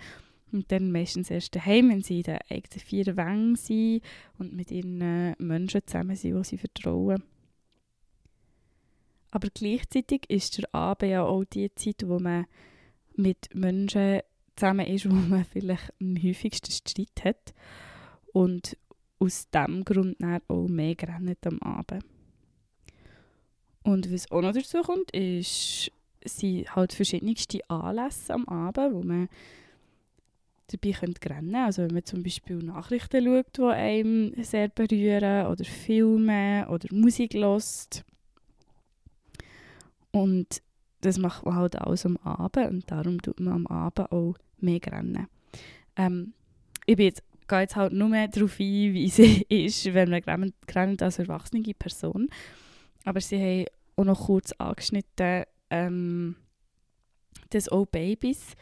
und 0.55 0.71
dann 0.71 0.93
meistens 0.93 1.31
erst 1.31 1.57
daheim, 1.57 1.91
wenn 1.91 2.03
sie 2.03 2.19
in 2.19 2.23
den 2.23 2.39
eigenen 2.49 2.81
vier 2.81 3.17
Wängen 3.17 3.57
sind 3.57 4.03
und 4.39 4.55
mit 4.55 4.71
ihren 4.71 5.35
Menschen 5.39 5.83
zusammen 5.85 6.15
sind, 6.15 6.39
die 6.39 6.45
sie 6.45 6.59
vertrauen. 6.59 7.23
Aber 9.33 9.49
gleichzeitig 9.53 10.31
ist 10.31 10.59
der 10.59 10.73
Abend 10.73 11.11
ja 11.11 11.25
auch 11.25 11.43
die 11.45 11.75
Zeit, 11.75 12.05
wo 12.07 12.21
man 12.21 12.47
mit 13.17 13.53
Menschen 13.53 14.21
zusammen 14.55 14.87
ist, 14.87 15.07
wo 15.11 15.15
man 15.15 15.45
vielleicht 15.45 15.93
am 16.01 16.17
häufigsten 16.23 16.71
Streit 16.71 17.25
hat 17.25 17.55
und 18.33 18.77
aus 19.19 19.51
diesem 19.51 19.85
Grund 19.85 20.17
auch 20.49 20.69
mehr 20.69 20.95
rennt 21.03 21.47
am 21.47 21.59
Abend. 21.63 22.05
Und 23.83 24.13
was 24.13 24.31
auch 24.31 24.41
noch 24.41 24.53
dazu 24.53 24.83
kommt, 24.83 25.11
ist, 25.11 25.91
sind 26.25 26.77
halt 26.77 26.93
verschiedenste 26.93 27.59
Anlässe 27.69 28.35
am 28.35 28.47
Abend, 28.47 28.95
wo 28.95 29.03
man 29.03 29.29
dabei 30.69 30.93
rennen 30.93 31.15
könnte. 31.15 31.59
Also 31.59 31.83
wenn 31.83 31.95
man 31.95 32.05
zum 32.05 32.23
Beispiel 32.23 32.57
Nachrichten 32.57 33.25
schaut, 33.25 33.57
die 33.57 33.63
einem 33.63 34.33
sehr 34.43 34.69
berühren, 34.69 35.47
oder 35.47 35.65
Filme 35.65 36.67
oder 36.69 36.89
Musik 36.95 37.35
hört. 37.35 38.05
Und 40.11 40.63
das 41.01 41.19
macht 41.19 41.45
man 41.45 41.57
halt 41.57 41.77
alles 41.77 42.07
am 42.07 42.17
Abend 42.19 42.71
und 42.71 42.91
darum 42.91 43.21
tut 43.21 43.41
man 43.41 43.55
am 43.55 43.67
Abend 43.67 44.11
auch 44.11 44.37
mehr 44.59 44.81
rennen. 44.87 45.27
Ähm, 45.97 46.33
ich 46.87 46.97
bin 46.97 47.07
jetzt, 47.07 47.23
gehe 47.47 47.61
jetzt 47.61 47.77
halt 47.77 47.93
nur 47.93 48.09
mehr 48.09 48.29
darauf 48.29 48.59
ein, 48.59 48.95
wie 48.95 49.09
sie 49.11 49.43
ist, 49.49 49.93
wenn 49.93 50.11
man 50.11 50.53
rennt 50.73 51.03
als 51.03 51.19
erwachsene 51.19 51.63
Person. 51.75 52.29
Aber 53.05 53.21
sie 53.21 53.39
haben 53.39 53.67
auch 53.97 54.05
noch 54.05 54.27
kurz 54.27 54.53
angeschnitten, 54.53 55.45
ähm, 55.71 56.37
dass 57.51 57.69
auch 57.69 57.87
Babys 57.87 58.55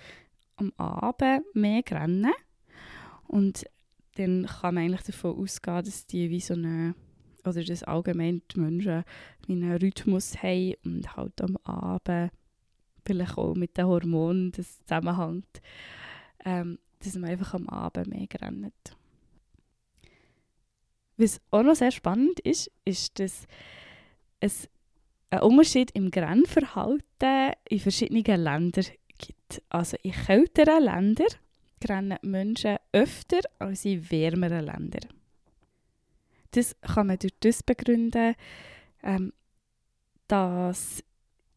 am 0.57 0.73
Abend 0.77 1.45
mehr 1.55 1.83
rennen. 1.91 2.33
Und 3.27 3.65
dann 4.17 4.47
kann 4.47 4.75
man 4.75 4.85
eigentlich 4.85 5.03
davon 5.03 5.39
ausgehen, 5.39 5.85
dass 5.85 6.07
die 6.07 6.31
wie 6.31 6.41
so 6.41 6.55
eine, 6.55 6.95
oder 7.45 7.65
dass 7.65 7.83
allgemein 7.83 8.43
die 8.55 8.61
Menschen 8.61 9.05
einen 9.49 9.77
Rhythmus 9.77 10.43
haben 10.43 10.75
und 10.85 11.17
halt 11.17 11.41
am 11.41 11.57
Abend 11.65 12.31
vielleicht 13.05 13.37
auch 13.39 13.55
mit 13.55 13.77
den 13.77 13.87
Hormonen 13.87 14.53
das 14.53 14.81
zusammenhängt, 14.81 15.61
ähm, 16.45 16.79
dass 17.01 17.15
man 17.15 17.31
einfach 17.31 17.55
am 17.55 17.69
Abend 17.69 18.09
mehr 18.09 18.29
rennt. 18.41 18.97
Was 21.17 21.41
auch 21.51 21.63
noch 21.63 21.75
sehr 21.75 21.91
spannend 21.91 22.41
ist, 22.41 22.71
ist, 22.85 23.19
dass 23.19 23.47
es 24.41 24.69
einen 25.31 25.43
Unterschied 25.43 25.91
im 25.93 26.11
Grennverhalten 26.11 27.53
in 27.69 27.81
verschiedenen 27.81 28.43
Ländern 28.43 28.85
gibt. 29.27 29.63
Also 29.69 29.97
in 30.03 30.13
kälteren 30.13 30.85
Ländern 30.85 31.27
rennen 31.89 32.19
Menschen 32.23 32.77
öfter 32.93 33.41
als 33.59 33.85
in 33.85 34.11
wärmeren 34.11 34.67
Ländern. 34.67 35.09
Das 36.53 36.77
kann 36.83 37.07
man 37.07 37.19
durch 37.19 37.33
das 37.41 37.63
begründen, 37.63 38.35
ähm, 39.03 39.33
dass 40.29 41.03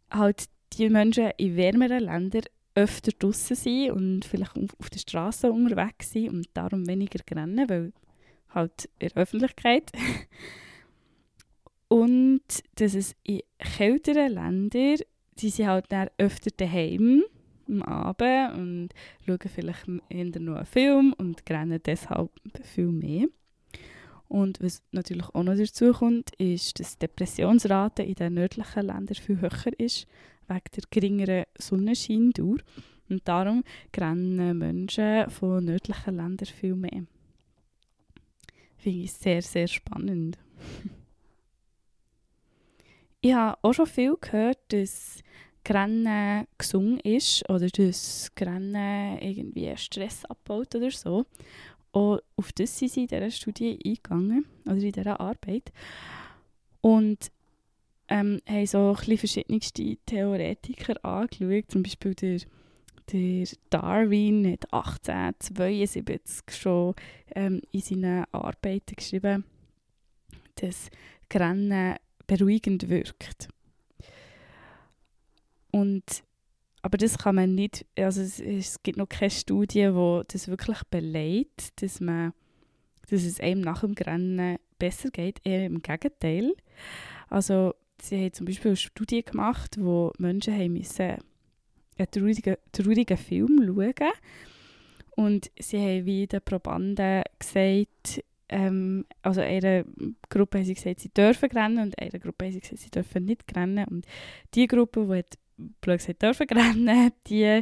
halt 0.10 0.46
die 0.74 0.90
Menschen 0.90 1.32
in 1.38 1.58
wärmeren 1.58 2.04
Ländern 2.04 2.44
öfter 2.76 3.12
draußen 3.12 3.56
sind 3.56 3.92
und 3.92 4.26
vielleicht 4.26 4.58
auf 4.58 4.90
der 4.90 5.00
Straße 5.00 5.52
unterwegs 5.52 6.12
sind 6.12 6.30
und 6.30 6.50
darum 6.54 6.88
weniger 6.88 7.20
rennen, 7.32 7.70
weil 7.70 7.94
halt 8.50 8.90
in 9.00 9.10
der 9.10 9.18
Öffentlichkeit. 9.18 9.92
und 11.88 12.44
dass 12.76 12.96
es 12.96 13.16
in 13.24 13.42
kälteren 13.60 14.34
Ländern, 14.34 14.98
die 15.40 15.50
sind 15.50 15.68
halt 15.68 15.86
dann 15.90 16.10
öfter 16.18 16.52
daheim 16.52 17.24
am 17.68 17.82
Abend 17.84 18.58
und 18.58 18.90
schauen 19.26 19.40
vielleicht 19.48 19.88
eher 20.10 20.26
noch 20.40 20.56
einen 20.56 20.66
Film 20.66 21.14
und 21.18 21.42
rennen 21.50 21.80
deshalb 21.84 22.32
viel 22.64 22.88
mehr. 22.88 23.28
Und 24.28 24.62
was 24.62 24.82
natürlich 24.92 25.28
auch 25.34 25.44
noch 25.44 25.56
dazu 25.56 25.92
kommt, 25.92 26.32
ist, 26.36 26.80
dass 26.80 26.98
die 26.98 27.08
Depressionsrate 27.08 28.04
in 28.04 28.16
den 28.16 28.34
nördlichen 28.34 28.86
Ländern 28.86 29.16
viel 29.16 29.40
höher 29.40 29.80
ist, 29.80 30.08
wegen 30.48 30.62
der 30.76 30.84
geringeren 30.90 31.46
Sonnenscheindauer. 31.58 32.58
Und 33.08 33.28
darum 33.28 33.64
rennen 33.96 34.58
Menschen 34.58 35.30
von 35.30 35.66
nördlichen 35.66 36.16
Ländern 36.16 36.48
viel 36.48 36.76
mehr. 36.76 37.06
Finde 38.78 39.00
ich 39.00 39.14
sehr, 39.14 39.42
sehr 39.42 39.68
spannend. 39.68 40.38
ich 43.22 43.34
habe 43.34 43.58
auch 43.62 43.74
schon 43.74 43.88
viel 43.88 44.16
gehört, 44.20 44.60
dass 44.70 45.20
Rennen 45.70 46.48
gesungen 46.58 47.00
ist 47.00 47.48
oder 47.50 47.68
dass 47.68 48.32
Rennen 48.40 49.18
irgendwie 49.20 49.76
Stress 49.78 50.26
abbaut 50.26 50.76
oder 50.76 50.92
so. 50.92 51.26
Auch 51.92 52.20
auf 52.36 52.52
das 52.52 52.78
sind 52.78 52.92
sie 52.92 53.02
in 53.02 53.08
dieser 53.08 53.32
Studie 53.32 53.80
eingegangen, 53.86 54.46
oder 54.66 54.76
in 54.76 54.92
dieser 54.92 55.20
Arbeit. 55.20 55.72
Und 56.82 57.32
ähm, 58.08 58.42
haben 58.48 58.66
so 58.66 58.96
ein 58.96 59.18
verschiedenste 59.18 59.98
Theoretiker 60.06 61.04
angeschaut. 61.04 61.72
Zum 61.72 61.84
Beispiel 61.84 62.14
der, 62.16 62.40
der 63.12 63.48
Darwin 63.70 64.52
hat 64.52 64.72
1872 64.74 66.44
schon 66.56 66.96
ähm, 67.34 67.62
in 67.72 67.82
seinen 67.82 68.26
Arbeiten 68.32 68.96
geschrieben, 68.96 69.46
dass 70.56 70.90
Rennen 71.34 71.96
beruhigend 72.28 72.90
wirkt. 72.90 73.50
Und, 75.75 76.24
aber 76.84 76.98
das 76.98 77.17
kann 77.17 77.36
man 77.36 77.53
nicht, 77.53 77.86
also 77.98 78.22
es, 78.22 78.39
es 78.39 78.82
gibt 78.82 78.98
noch 78.98 79.10
keine 79.10 79.29
Studie, 79.29 79.91
die 79.91 80.22
das 80.25 80.48
wirklich 80.48 80.82
beleidigt, 80.89 81.82
dass, 81.82 82.00
man, 82.00 82.32
dass 83.10 83.25
es 83.25 83.41
einem 83.41 83.60
nach 83.60 83.82
dem 83.82 83.91
Rennen 83.91 84.58
besser 84.79 85.10
geht, 85.10 85.41
eher 85.44 85.65
im 85.65 85.82
Gegenteil. 85.82 86.53
Also 87.27 87.75
sie 88.01 88.24
haben 88.24 88.32
zum 88.32 88.46
Beispiel 88.46 88.70
eine 88.70 88.77
Studie 88.77 89.22
gemacht, 89.22 89.75
wo 89.77 90.13
Menschen 90.17 90.53
haben 90.53 90.72
müssen 90.72 91.17
einen 91.98 92.12
traurigen, 92.12 92.55
traurigen 92.72 93.17
Film 93.17 93.62
schauen 93.65 94.13
und 95.17 95.51
sie 95.60 95.79
haben 95.79 96.05
wie 96.05 96.25
den 96.25 96.41
Probanden 96.41 97.24
gesagt, 97.38 98.24
ähm, 98.48 99.05
also 99.22 99.41
einer 99.41 99.84
Gruppe 100.29 100.60
haben 100.60 100.65
sie 100.65 100.75
gesagt, 100.75 101.01
sie 101.01 101.10
dürfen 101.10 101.51
rennen 101.51 101.79
und 101.79 102.00
einer 102.00 102.20
Gruppe 102.20 102.46
haben 102.46 102.53
sie 102.53 102.62
gesagt, 102.62 102.79
sie 102.79 102.91
dürfen 102.91 103.25
nicht 103.25 103.44
rennen 103.58 103.86
und 103.89 104.05
die 104.53 104.67
Gruppe, 104.67 105.05
die 105.05 105.17
hat 105.17 105.38
blöd 105.58 106.22
dürfen 106.22 106.48
rennen, 106.50 107.12
die 107.28 107.62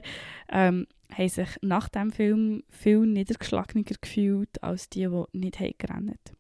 ähm, 0.50 0.88
haben 1.12 1.30
sich 1.30 1.50
nach 1.62 1.90
dem 1.90 2.12
Film 2.12 2.64
viel 2.70 3.06
niedergeschlagener 3.06 3.84
gefühlt 3.84 4.62
als 4.64 4.90
die, 4.90 5.08
die 5.08 5.38
nicht 5.38 5.60
haben 5.60 5.74
gerannt 5.78 6.36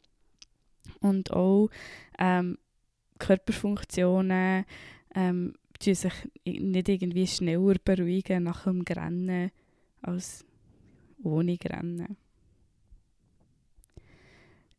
Und 0.99 1.31
auch 1.31 1.69
ähm, 2.17 2.57
Körperfunktionen 3.19 4.65
ähm, 5.15 5.53
die 5.81 5.95
sich 5.95 6.13
nicht 6.45 6.89
irgendwie 6.89 7.27
schneller 7.27 7.75
beruhigen 7.83 8.43
nach 8.43 8.63
dem 8.63 8.81
Rennen 8.81 9.51
als 10.01 10.45
ohne 11.21 11.57
Rennen. 11.63 12.17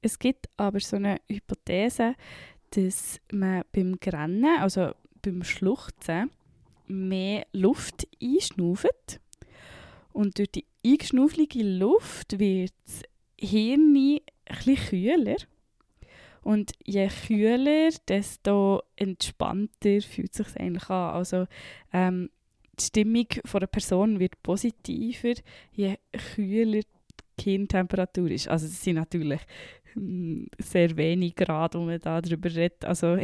Es 0.01 0.19
gibt 0.19 0.49
aber 0.57 0.81
so 0.81 0.97
eine 0.97 1.21
Hypothese, 1.31 2.15
dass 2.71 3.21
man 3.33 3.65
beim 3.73 3.95
Rennen, 4.05 4.61
also 4.61 4.93
beim 5.23 5.43
Schluchzen, 5.43 6.31
mehr 6.87 7.47
Luft 7.53 8.07
einschnauft. 8.23 9.21
Und 10.13 10.39
durch 10.39 10.51
die 10.51 10.65
eingeschnaufelte 10.85 11.63
Luft 11.63 12.39
wird 12.39 12.73
das 12.87 13.03
Hirn 13.39 14.21
etwas 14.45 14.89
kühler. 14.89 15.37
Und 16.43 16.73
je 16.85 17.09
kühler, 17.09 17.91
desto 18.07 18.83
entspannter 18.97 20.03
fühlt 20.03 20.31
es 20.33 20.37
sich 20.37 20.61
eigentlich 20.61 20.91
an. 20.91 21.15
Also 21.15 21.47
ähm, 21.93 22.31
die 22.79 22.85
Stimmung 22.85 23.27
von 23.45 23.61
einer 23.61 23.67
Person 23.67 24.21
wird 24.21 24.43
positiver, 24.43 25.35
je 25.73 25.97
kühler 26.35 26.83
die 27.41 27.43
Hirntemperatur 27.43 28.31
ist. 28.31 28.49
Also 28.49 28.67
das 28.67 28.83
sind 28.83 28.97
natürlich 28.97 29.41
hm, 29.95 30.49
sehr 30.59 30.97
wenig 30.97 31.35
Grad, 31.35 31.75
wo 31.75 31.81
man 31.81 32.01
da 32.01 32.21
darüber 32.21 32.55
redet. 32.55 32.85
Also 32.85 33.17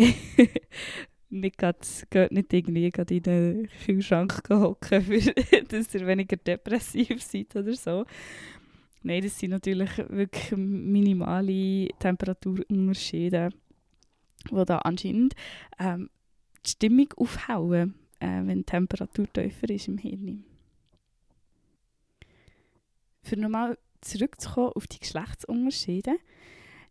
nicht, 1.31 1.59
grad, 1.59 1.87
nicht 2.31 2.53
irgendwie 2.53 2.90
grad 2.90 3.11
in 3.11 3.23
den 3.23 3.69
Kühlschrank 3.85 4.43
hocken, 4.51 5.05
dass 5.69 5.95
ihr 5.95 6.07
weniger 6.07 6.37
depressiv 6.37 7.23
seid 7.23 7.55
oder 7.57 7.75
so. 7.75 8.05
Nein, 9.03 9.23
das 9.23 9.38
sind 9.38 9.51
natürlich 9.51 9.97
wirklich 9.97 10.53
minimale 10.57 11.88
Temperaturunterschiede, 11.99 13.51
die 14.51 14.64
da 14.64 14.79
anscheinend 14.79 15.35
ähm, 15.79 16.11
die 16.64 16.71
Stimmung 16.71 17.09
aufhauen, 17.16 17.95
äh, 18.19 18.43
wenn 18.45 18.59
die 18.59 18.64
Temperatur 18.64 19.33
tiefer 19.33 19.71
ist 19.71 19.88
im 19.88 19.97
Hirn. 19.97 20.45
Für 23.23 23.37
nochmal 23.37 23.79
zurückzukommen 24.03 24.73
auf 24.75 24.87
die 24.87 24.99
Geschlechtsunterschiede, 24.99 26.16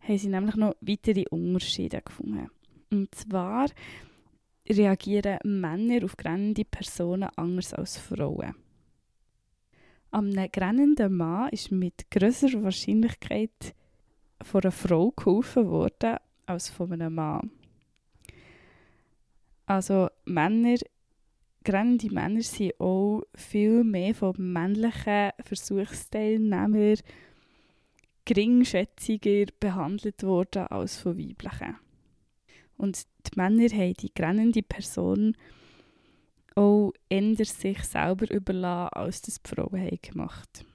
haben 0.01 0.17
sie 0.17 0.29
nämlich 0.29 0.55
noch 0.55 0.75
weitere 0.81 1.25
Unterschiede 1.29 2.01
gefunden. 2.01 2.49
Und 2.91 3.13
zwar 3.13 3.67
reagieren 4.71 5.39
Männer 5.43 6.03
auf 6.05 6.15
grennende 6.15 6.65
Personen 6.65 7.29
anders 7.35 7.73
als 7.73 7.97
Frauen. 7.97 8.55
Am 10.11 10.31
grennenden 10.51 11.15
Mann 11.15 11.49
ist 11.49 11.71
mit 11.71 12.09
größerer 12.09 12.63
Wahrscheinlichkeit 12.63 13.75
von 14.41 14.61
einer 14.61 14.71
Frau 14.71 15.11
geholfen 15.11 15.67
worden 15.69 16.17
als 16.45 16.69
von 16.69 16.91
einem 16.93 17.15
Mann. 17.15 17.51
Also 19.65 20.09
Männer, 20.25 20.77
grennende 21.63 22.11
Männer 22.11 22.41
sind 22.41 22.79
auch 22.79 23.21
viel 23.35 23.83
mehr 23.83 24.15
von 24.15 24.33
männlichen 24.37 25.31
Versuchsteilnehmern 25.43 26.97
geringschätziger 28.25 29.51
behandelt 29.59 30.23
worden 30.23 30.67
als 30.67 30.97
von 30.97 31.17
weiblichen. 31.17 31.75
Und 32.79 33.03
die 33.27 33.37
Männer 33.37 33.69
haben 33.69 33.93
die 33.93 34.13
grennende 34.13 34.63
Person 34.63 35.35
auch 36.55 36.93
eher 37.09 37.45
sich 37.45 37.83
selber 37.83 38.31
überlassen, 38.31 38.93
als 38.93 39.21
das 39.21 39.41
die 39.41 39.49
Frauen 39.49 39.81
haben 39.81 39.99
gemacht 40.01 40.65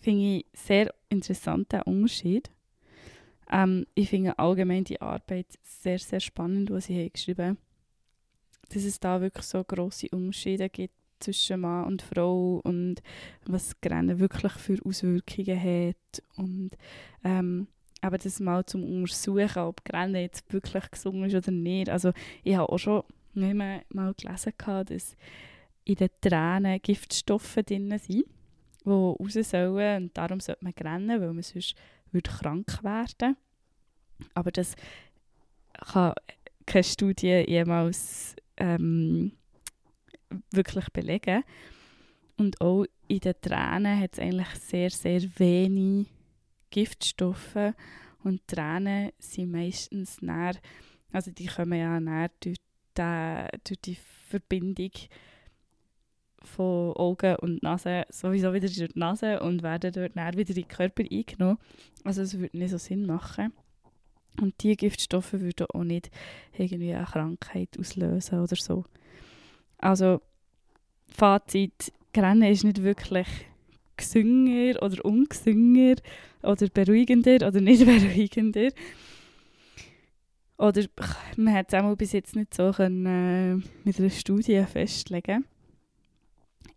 Finde 0.00 0.36
ich 0.36 0.46
sehr 0.52 0.94
interessanten 1.08 1.82
Unterschied. 1.82 2.50
Ähm, 3.50 3.86
ich 3.94 4.10
finde 4.10 4.38
allgemein 4.38 4.84
die 4.84 5.00
Arbeit 5.00 5.46
sehr, 5.62 5.98
sehr 5.98 6.20
spannend, 6.20 6.70
was 6.70 6.86
sie 6.86 7.10
geschrieben 7.10 7.46
haben. 7.46 7.58
Dass 8.68 8.84
es 8.84 9.00
da 9.00 9.20
wirklich 9.20 9.46
so 9.46 9.64
grosse 9.64 10.08
Unterschiede 10.10 10.68
gibt 10.68 10.94
zwischen 11.20 11.60
Mann 11.60 11.86
und 11.86 12.02
Frau 12.02 12.60
und 12.64 12.96
was 13.46 13.80
Grennen 13.80 14.20
wirklich 14.20 14.52
für 14.52 14.78
Auswirkungen 14.84 15.58
hat 15.58 16.22
und 16.36 16.70
ähm, 17.24 17.68
aber 18.04 18.18
das 18.18 18.38
mal 18.38 18.66
zum 18.66 18.84
Untersuchen, 18.84 19.62
ob 19.62 19.82
Grenne 19.82 20.20
jetzt 20.20 20.52
wirklich 20.52 20.90
gesungen 20.90 21.24
ist 21.24 21.34
oder 21.34 21.50
nicht. 21.50 21.88
Also 21.88 22.12
ich 22.42 22.54
habe 22.54 22.70
auch 22.70 22.78
schon 22.78 23.02
mal 23.32 23.82
gelesen, 24.14 24.52
dass 24.86 25.16
in 25.84 25.94
den 25.94 26.10
Tränen 26.20 26.82
Giftstoffe 26.82 27.58
drin 27.64 27.98
sind, 27.98 28.26
die 28.84 28.90
raus 28.90 29.32
sollen 29.32 30.02
und 30.04 30.18
darum 30.18 30.40
sollte 30.40 30.64
man 30.64 30.74
rennen, 30.74 31.18
weil 31.20 31.32
man 31.32 31.42
sonst 31.42 31.74
würde 32.12 32.30
krank 32.30 32.84
werden 32.84 33.36
Aber 34.34 34.50
das 34.52 34.76
kann 35.72 36.12
keine 36.66 36.84
Studie 36.84 37.42
jemals 37.48 38.36
ähm, 38.58 39.32
wirklich 40.50 40.90
belegen. 40.90 41.42
Und 42.36 42.60
auch 42.60 42.84
in 43.08 43.20
den 43.20 43.34
Tränen 43.40 43.98
hat 43.98 44.12
es 44.12 44.18
eigentlich 44.18 44.54
sehr, 44.56 44.90
sehr 44.90 45.22
wenig 45.38 46.06
Giftstoffe 46.74 47.74
und 48.24 48.48
Tränen 48.48 49.12
sind 49.20 49.52
meistens 49.52 50.20
näher, 50.20 50.56
also 51.12 51.30
die 51.30 51.46
kommen 51.46 51.78
ja 51.78 52.00
näher 52.00 52.32
durch, 52.40 52.56
die, 52.98 53.58
durch 53.62 53.80
die 53.80 53.96
Verbindung 54.28 54.90
von 56.42 56.92
Augen 56.96 57.36
und 57.36 57.62
Nase 57.62 58.06
sowieso 58.08 58.52
wieder 58.52 58.66
durch 58.66 58.92
die 58.92 58.98
Nase 58.98 59.38
und 59.38 59.62
werden 59.62 59.92
dort 59.92 60.16
näher 60.16 60.36
wieder 60.36 60.50
in 60.50 60.56
den 60.56 60.68
Körper 60.68 61.04
eingenommen. 61.08 61.58
Also 62.02 62.22
es 62.22 62.36
würde 62.36 62.58
nicht 62.58 62.70
so 62.70 62.78
Sinn 62.78 63.06
machen. 63.06 63.52
Und 64.40 64.60
diese 64.60 64.74
Giftstoffe 64.74 65.34
würden 65.34 65.68
auch 65.72 65.84
nicht 65.84 66.10
irgendwie 66.58 66.92
eine 66.92 67.04
Krankheit 67.04 67.78
auslösen 67.78 68.40
oder 68.40 68.56
so. 68.56 68.84
Also, 69.78 70.20
Fazit, 71.06 71.92
Rennen 72.16 72.50
ist 72.50 72.64
nicht 72.64 72.82
wirklich 72.82 73.28
gesünger 73.96 74.82
oder 74.82 75.04
ungesünger 75.04 75.96
oder 76.42 76.68
beruhigender 76.68 77.46
oder 77.46 77.60
nicht 77.60 77.84
beruhigender. 77.86 78.70
Oder 80.56 80.84
man 81.36 81.54
hat 81.54 81.72
es 81.72 81.96
bis 81.96 82.12
jetzt 82.12 82.36
nicht 82.36 82.54
so 82.54 82.70
können, 82.70 83.06
äh, 83.06 83.54
mit 83.84 83.98
einer 83.98 84.10
Studie 84.10 84.62
festlegen 84.64 85.44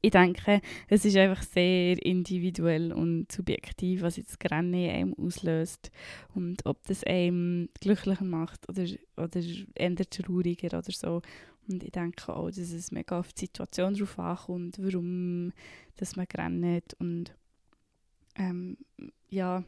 ich 0.01 0.11
denke, 0.11 0.61
es 0.87 1.05
ist 1.05 1.17
einfach 1.17 1.41
sehr 1.43 2.03
individuell 2.05 2.93
und 2.93 3.31
subjektiv, 3.31 4.01
was 4.01 4.17
jetzt 4.17 4.37
in 4.43 4.73
einem 4.73 5.13
auslöst 5.15 5.91
und 6.35 6.65
ob 6.65 6.83
das 6.87 7.03
einem 7.03 7.69
glücklicher 7.81 8.23
macht 8.23 8.69
oder, 8.69 8.85
oder 9.17 9.41
eher 9.75 9.95
trauriger 9.95 10.77
oder 10.77 10.91
so. 10.91 11.21
Und 11.67 11.83
ich 11.83 11.91
denke 11.91 12.33
auch, 12.33 12.47
dass 12.47 12.57
es 12.57 12.91
mega 12.91 13.19
auf 13.19 13.33
die 13.33 13.45
Situation 13.45 13.93
drauf 13.93 14.17
ankommt, 14.19 14.77
warum 14.79 15.51
dass 15.97 16.15
man 16.15 16.27
rennt 16.35 16.93
und 16.99 17.33
ähm, 18.35 18.77
ja, 19.29 19.63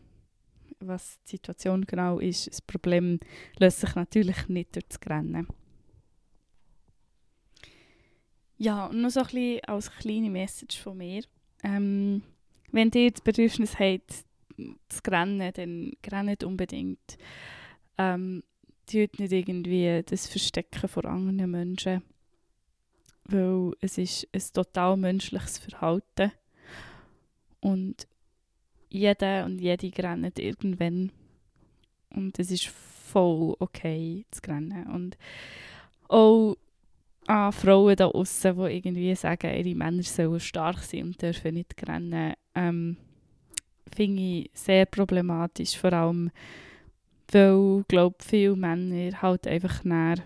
was 0.79 1.19
die 1.23 1.31
Situation 1.31 1.85
genau 1.85 2.19
ist. 2.19 2.47
Das 2.47 2.61
Problem 2.61 3.19
löst 3.57 3.81
sich 3.81 3.95
natürlich 3.95 4.47
nicht 4.47 4.75
durch 4.75 4.85
das 4.87 4.99
Rennen. 5.09 5.47
Ja, 8.57 8.87
und 8.87 9.01
noch 9.01 9.09
so 9.09 9.21
ein 9.21 9.25
bisschen 9.25 9.63
als 9.65 9.91
kleine 9.91 10.29
Message 10.29 10.79
von 10.79 10.97
mir. 10.97 11.23
Ähm, 11.63 12.21
wenn 12.71 12.91
ihr 12.93 13.11
das 13.11 13.21
Bedürfnis 13.21 13.79
habt, 13.79 14.25
zu 14.89 15.01
rennen, 15.07 15.51
dann 15.53 15.91
rennt 16.11 16.43
unbedingt. 16.43 17.17
Ähm, 17.97 18.43
tut 18.89 19.19
nicht 19.19 19.31
irgendwie 19.31 20.01
das 20.05 20.27
Verstecken 20.27 20.87
vor 20.87 21.05
anderen 21.05 21.51
Menschen. 21.51 22.01
Weil 23.25 23.73
es 23.81 23.97
ist 23.97 24.27
ein 24.33 24.41
total 24.53 24.97
menschliches 24.97 25.59
Verhalten. 25.59 26.31
Und 27.59 28.07
jeder 28.89 29.45
und 29.45 29.59
jede 29.59 29.91
rennt 30.03 30.39
irgendwann. 30.39 31.11
Und 32.09 32.39
es 32.39 32.49
ist 32.49 32.67
voll 32.67 33.55
okay 33.59 34.25
zu 34.31 34.41
rennen. 34.47 34.87
Und 34.87 35.17
auch 36.07 36.55
an 37.27 37.51
Frauen 37.51 37.95
da 37.95 38.07
außen, 38.07 38.55
die 38.55 38.73
irgendwie 38.75 39.15
sagen, 39.15 39.53
ihre 39.53 39.75
Männer 39.75 40.01
sollen 40.01 40.39
stark 40.39 40.79
sein 40.79 41.03
und 41.03 41.21
dürfen 41.21 41.53
nicht 41.53 41.75
rennen, 41.87 42.33
ähm, 42.55 42.97
finde 43.95 44.21
ich 44.21 44.51
sehr 44.53 44.85
problematisch. 44.87 45.77
Vor 45.77 45.93
allem, 45.93 46.31
weil, 47.31 47.83
glaube 47.87 48.17
viele 48.19 48.55
Männer 48.55 49.21
halt 49.21 49.47
einfach 49.47 49.83
näher 49.83 50.17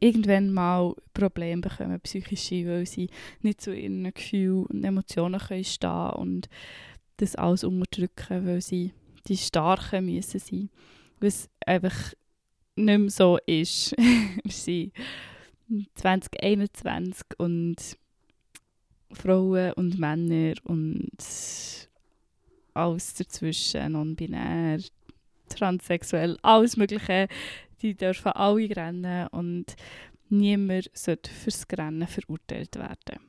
irgendwann 0.00 0.52
mal 0.52 0.94
Probleme 1.14 1.62
bekommen, 1.62 2.00
psychische, 2.00 2.66
weil 2.66 2.86
sie 2.86 3.08
nicht 3.42 3.60
zu 3.60 3.74
ihren 3.74 4.12
Gefühlen 4.12 4.66
und 4.66 4.84
Emotionen 4.84 5.40
können 5.40 5.64
stehen 5.64 6.10
und 6.10 6.48
das 7.16 7.36
alles 7.36 7.64
unterdrücken, 7.64 8.46
weil 8.46 8.60
sie 8.60 8.92
die 9.26 9.36
Starken 9.36 10.06
müssen 10.06 10.38
sein. 10.38 10.70
Was 11.20 11.48
einfach 11.66 12.14
nicht 12.76 12.98
mehr 12.98 13.10
so 13.10 13.38
ist. 13.46 13.92
Wir 14.44 14.52
sind 14.52 14.92
2021 15.94 17.24
und 17.38 17.76
Frauen 19.12 19.72
und 19.72 19.98
Männer 19.98 20.54
und 20.64 21.08
alles 22.74 23.14
dazwischen, 23.14 23.92
non-binär, 23.92 24.78
transsexuell, 25.48 26.36
alles 26.42 26.76
Mögliche, 26.76 27.28
die 27.82 27.94
dürfen 27.94 28.32
alle 28.32 28.76
rennen 28.76 29.28
und 29.28 29.76
niemand 30.28 30.90
sollte 30.92 31.30
fürs 31.30 31.66
Rennen 31.76 32.06
verurteilt 32.06 32.76
werden. 32.76 33.20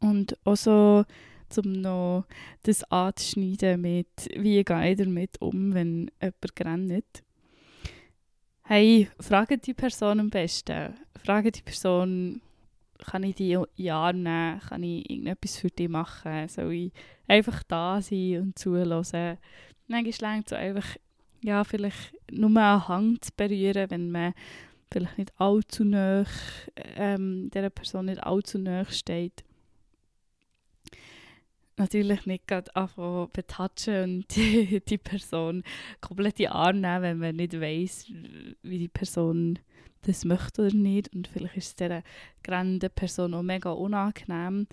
Und 0.00 0.36
auch 0.44 0.56
so, 0.56 1.04
um 1.56 1.72
noch 1.72 2.26
das 2.62 2.84
anzuschneiden 2.84 3.80
mit, 3.80 4.28
wie 4.36 4.62
gehe 4.62 4.90
ich 4.90 4.98
damit 4.98 5.40
um, 5.40 5.74
wenn 5.74 6.10
jemand 6.20 6.60
rennt 6.60 7.22
Hey, 8.62 9.08
frage 9.18 9.56
die 9.56 9.72
Person 9.72 10.20
am 10.20 10.28
besten. 10.28 10.92
Frage 11.24 11.50
die 11.50 11.62
Person, 11.62 12.42
kann 12.98 13.22
ich 13.22 13.36
die 13.36 13.58
Ja 13.76 14.12
nehmen? 14.12 14.60
Kann 14.60 14.82
ich 14.82 15.08
irgendetwas 15.08 15.56
für 15.56 15.68
dich 15.68 15.88
machen? 15.88 16.48
Soll 16.48 16.72
ich 16.72 16.92
einfach 17.26 17.62
da 17.62 18.02
sein 18.02 18.42
und 18.42 18.58
zuhören? 18.58 19.38
Manchmal 19.88 20.34
längt 20.34 20.46
es 20.46 20.52
einfach, 20.52 20.96
ja, 21.42 21.64
vielleicht 21.64 22.14
nur 22.30 22.48
einen 22.48 22.88
Hang 22.88 23.20
zu 23.20 23.30
berühren, 23.36 23.90
wenn 23.90 24.10
man 24.10 24.34
vielleicht 24.90 25.18
nicht 25.18 25.40
allzu 25.40 25.84
nah, 25.84 26.24
ähm, 26.96 27.50
dieser 27.52 27.70
Person 27.70 28.06
nicht 28.06 28.22
allzu 28.22 28.58
nahe 28.58 28.86
steht 28.86 29.44
natürlich 31.78 32.26
nicht 32.26 32.46
gerade 32.46 32.74
anfangen 32.76 33.28
betatschen 33.32 34.02
und 34.02 34.36
die, 34.36 34.80
die 34.88 34.98
Person 34.98 35.62
komplett 36.00 36.40
in 36.40 36.48
Arm 36.48 36.80
nehmen, 36.80 37.02
wenn 37.02 37.18
man 37.18 37.36
nicht 37.36 37.58
weiß, 37.58 38.06
wie 38.62 38.78
die 38.78 38.88
Person 38.88 39.58
das 40.02 40.24
möchte 40.24 40.66
oder 40.66 40.74
nicht. 40.74 41.14
Und 41.14 41.28
vielleicht 41.28 41.56
ist 41.56 41.66
es 41.68 41.76
dieser 41.76 42.02
grande 42.42 42.90
Person 42.90 43.34
auch 43.34 43.42
mega 43.42 43.70
unangenehm. 43.70 44.66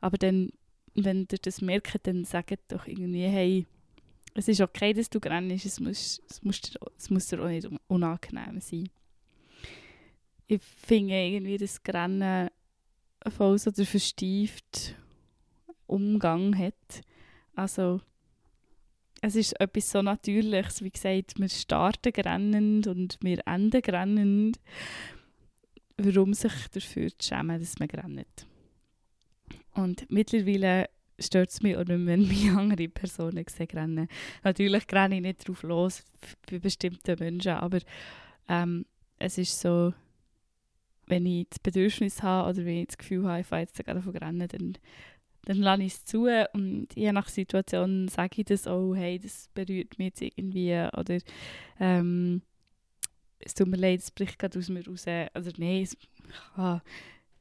Aber 0.00 0.18
dann, 0.18 0.50
wenn 0.94 1.26
ihr 1.30 1.38
das 1.40 1.60
merkt, 1.60 2.06
dann 2.06 2.24
sagt 2.24 2.72
doch 2.72 2.86
irgendwie, 2.86 3.24
hey, 3.24 3.66
es 4.34 4.48
ist 4.48 4.60
okay, 4.60 4.92
dass 4.92 5.10
du 5.10 5.20
grennst, 5.20 5.66
es 5.66 5.80
muss, 5.80 6.22
es 6.28 6.42
muss, 6.42 6.60
dir, 6.60 6.78
es 6.96 7.10
muss 7.10 7.26
dir 7.28 7.42
auch 7.42 7.48
nicht 7.48 7.68
unangenehm 7.88 8.60
sein. 8.60 8.88
Ich 10.46 10.62
finde 10.62 11.14
irgendwie 11.14 11.58
das 11.58 11.82
Grennen 11.82 12.48
voll 13.28 13.58
so 13.58 13.70
versteift 13.72 14.96
Umgang 15.86 16.56
hat. 16.56 17.02
Also 17.54 18.00
es 19.20 19.36
ist 19.36 19.60
etwas 19.60 19.90
so 19.90 20.00
Natürliches, 20.00 20.82
wie 20.82 20.90
gesagt, 20.90 21.38
wir 21.38 21.48
starten 21.48 22.12
grennend 22.12 22.86
und 22.86 23.18
wir 23.20 23.46
enden 23.46 23.82
grennend. 23.82 24.58
Warum 25.98 26.32
sich 26.32 26.68
dafür 26.72 27.10
zu 27.18 27.28
schämen, 27.28 27.60
dass 27.60 27.78
man 27.78 27.90
rennt. 27.90 28.46
Und 29.74 30.10
mittlerweile 30.10 30.88
stört 31.20 31.50
es 31.50 31.62
mich 31.62 31.76
auch 31.76 31.84
nicht 31.84 32.06
wenn 32.06 32.26
mich 32.26 32.50
andere 32.50 32.88
Personen 32.88 33.44
sehen 33.48 33.68
rennen. 33.72 34.08
Natürlich 34.42 34.84
renne 34.92 35.16
ich 35.16 35.22
nicht 35.22 35.46
drauf 35.46 35.62
los 35.62 36.04
bei 36.50 36.58
bestimmten 36.58 37.18
Menschen, 37.18 37.52
aber 37.52 37.78
ähm, 38.48 38.86
es 39.18 39.38
ist 39.38 39.60
so, 39.60 39.92
wenn 41.06 41.26
ich 41.26 41.48
das 41.50 41.58
Bedürfnis 41.58 42.22
habe 42.22 42.50
oder 42.50 42.64
wenn 42.64 42.78
ich 42.78 42.88
das 42.88 42.98
Gefühl 42.98 43.26
habe, 43.26 43.40
ich 43.40 43.46
fahre 43.46 43.62
jetzt 43.62 43.84
gerade 43.84 44.02
von 44.02 44.16
rennen, 44.16 44.48
dann 44.48 44.74
dann 45.46 45.56
lasse 45.56 45.82
ich 45.82 45.94
es 45.94 46.04
zu 46.04 46.28
und 46.52 46.88
je 46.94 47.12
nach 47.12 47.28
Situation 47.28 48.08
sage 48.08 48.42
ich 48.42 48.44
das 48.44 48.66
auch, 48.66 48.94
hey, 48.94 49.18
das 49.18 49.48
berührt 49.54 49.98
mich 49.98 50.08
jetzt 50.08 50.22
irgendwie 50.22 50.74
oder 50.96 51.18
ähm, 51.78 52.42
es 53.38 53.54
tut 53.54 53.68
mir 53.68 53.78
leid, 53.78 54.00
es 54.00 54.10
bricht 54.10 54.38
gerade 54.38 54.58
aus 54.58 54.68
mir 54.68 54.86
raus. 54.86 55.06
Also 55.32 55.50
nein, 55.56 55.82
es, 55.82 55.96
ah, 56.56 56.80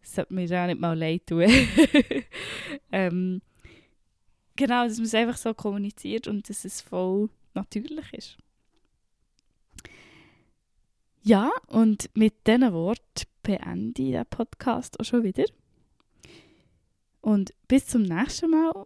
es 0.02 0.16
sollte 0.16 0.34
mir 0.34 0.46
auch 0.46 0.68
nicht 0.68 0.80
mal 0.80 0.98
leid 0.98 1.28
tun. 1.28 1.46
ähm, 2.92 3.42
genau, 4.60 4.86
dass 4.86 4.98
man 4.98 5.06
es 5.06 5.16
einfach 5.16 5.38
so 5.38 5.54
kommuniziert 5.54 6.28
und 6.28 6.50
dass 6.50 6.66
es 6.66 6.82
voll 6.82 7.30
natürlich 7.54 8.14
ist. 8.14 8.38
Ja, 11.24 11.50
und 11.68 12.10
mit 12.14 12.46
diesen 12.46 12.74
Worten 12.74 13.28
beende 13.42 14.02
ich 14.02 14.12
den 14.12 14.26
Podcast 14.30 15.00
auch 15.00 15.06
schon 15.06 15.24
wieder. 15.24 15.46
Und 17.22 17.54
bis 17.68 17.88
zum 17.88 18.04
nächsten 18.04 18.52
Mal 18.52 18.86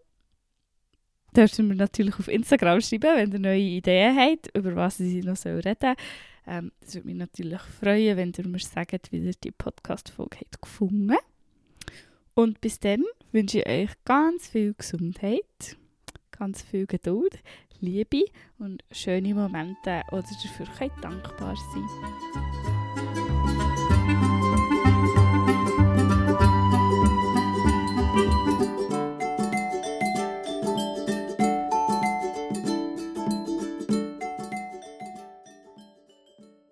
dürft 1.35 1.57
ihr 1.57 1.65
mir 1.65 1.75
natürlich 1.75 2.19
auf 2.19 2.27
Instagram 2.27 2.81
schreiben, 2.81 3.15
wenn 3.15 3.31
ihr 3.31 3.39
neue 3.39 3.59
Ideen 3.59 4.15
habt, 4.15 4.55
über 4.55 4.75
was 4.75 4.99
ich 4.99 5.23
noch 5.23 5.43
reden 5.45 5.75
soll. 5.79 5.95
Ähm, 6.45 6.71
würde 6.81 7.07
mich 7.07 7.15
natürlich 7.15 7.61
freuen, 7.61 8.17
wenn 8.17 8.33
ihr 8.37 8.47
mir 8.47 8.59
sagt, 8.59 9.11
wie 9.11 9.19
ihr 9.19 9.33
die 9.43 9.51
Podcast-Folge 9.51 10.45
gefunden 10.61 11.15
Und 12.35 12.61
bis 12.61 12.79
dann 12.79 13.03
wünsche 13.31 13.59
ich 13.59 13.67
euch 13.67 13.89
ganz 14.05 14.47
viel 14.47 14.73
Gesundheit, 14.73 15.77
ganz 16.31 16.61
viel 16.61 16.87
Geduld, 16.87 17.39
Liebe 17.79 18.25
und 18.57 18.83
schöne 18.91 19.35
Momente, 19.35 20.01
oder 20.11 20.23
dafür 20.23 20.67
könnt 20.77 21.03
dankbar 21.03 21.55
sein 21.55 22.72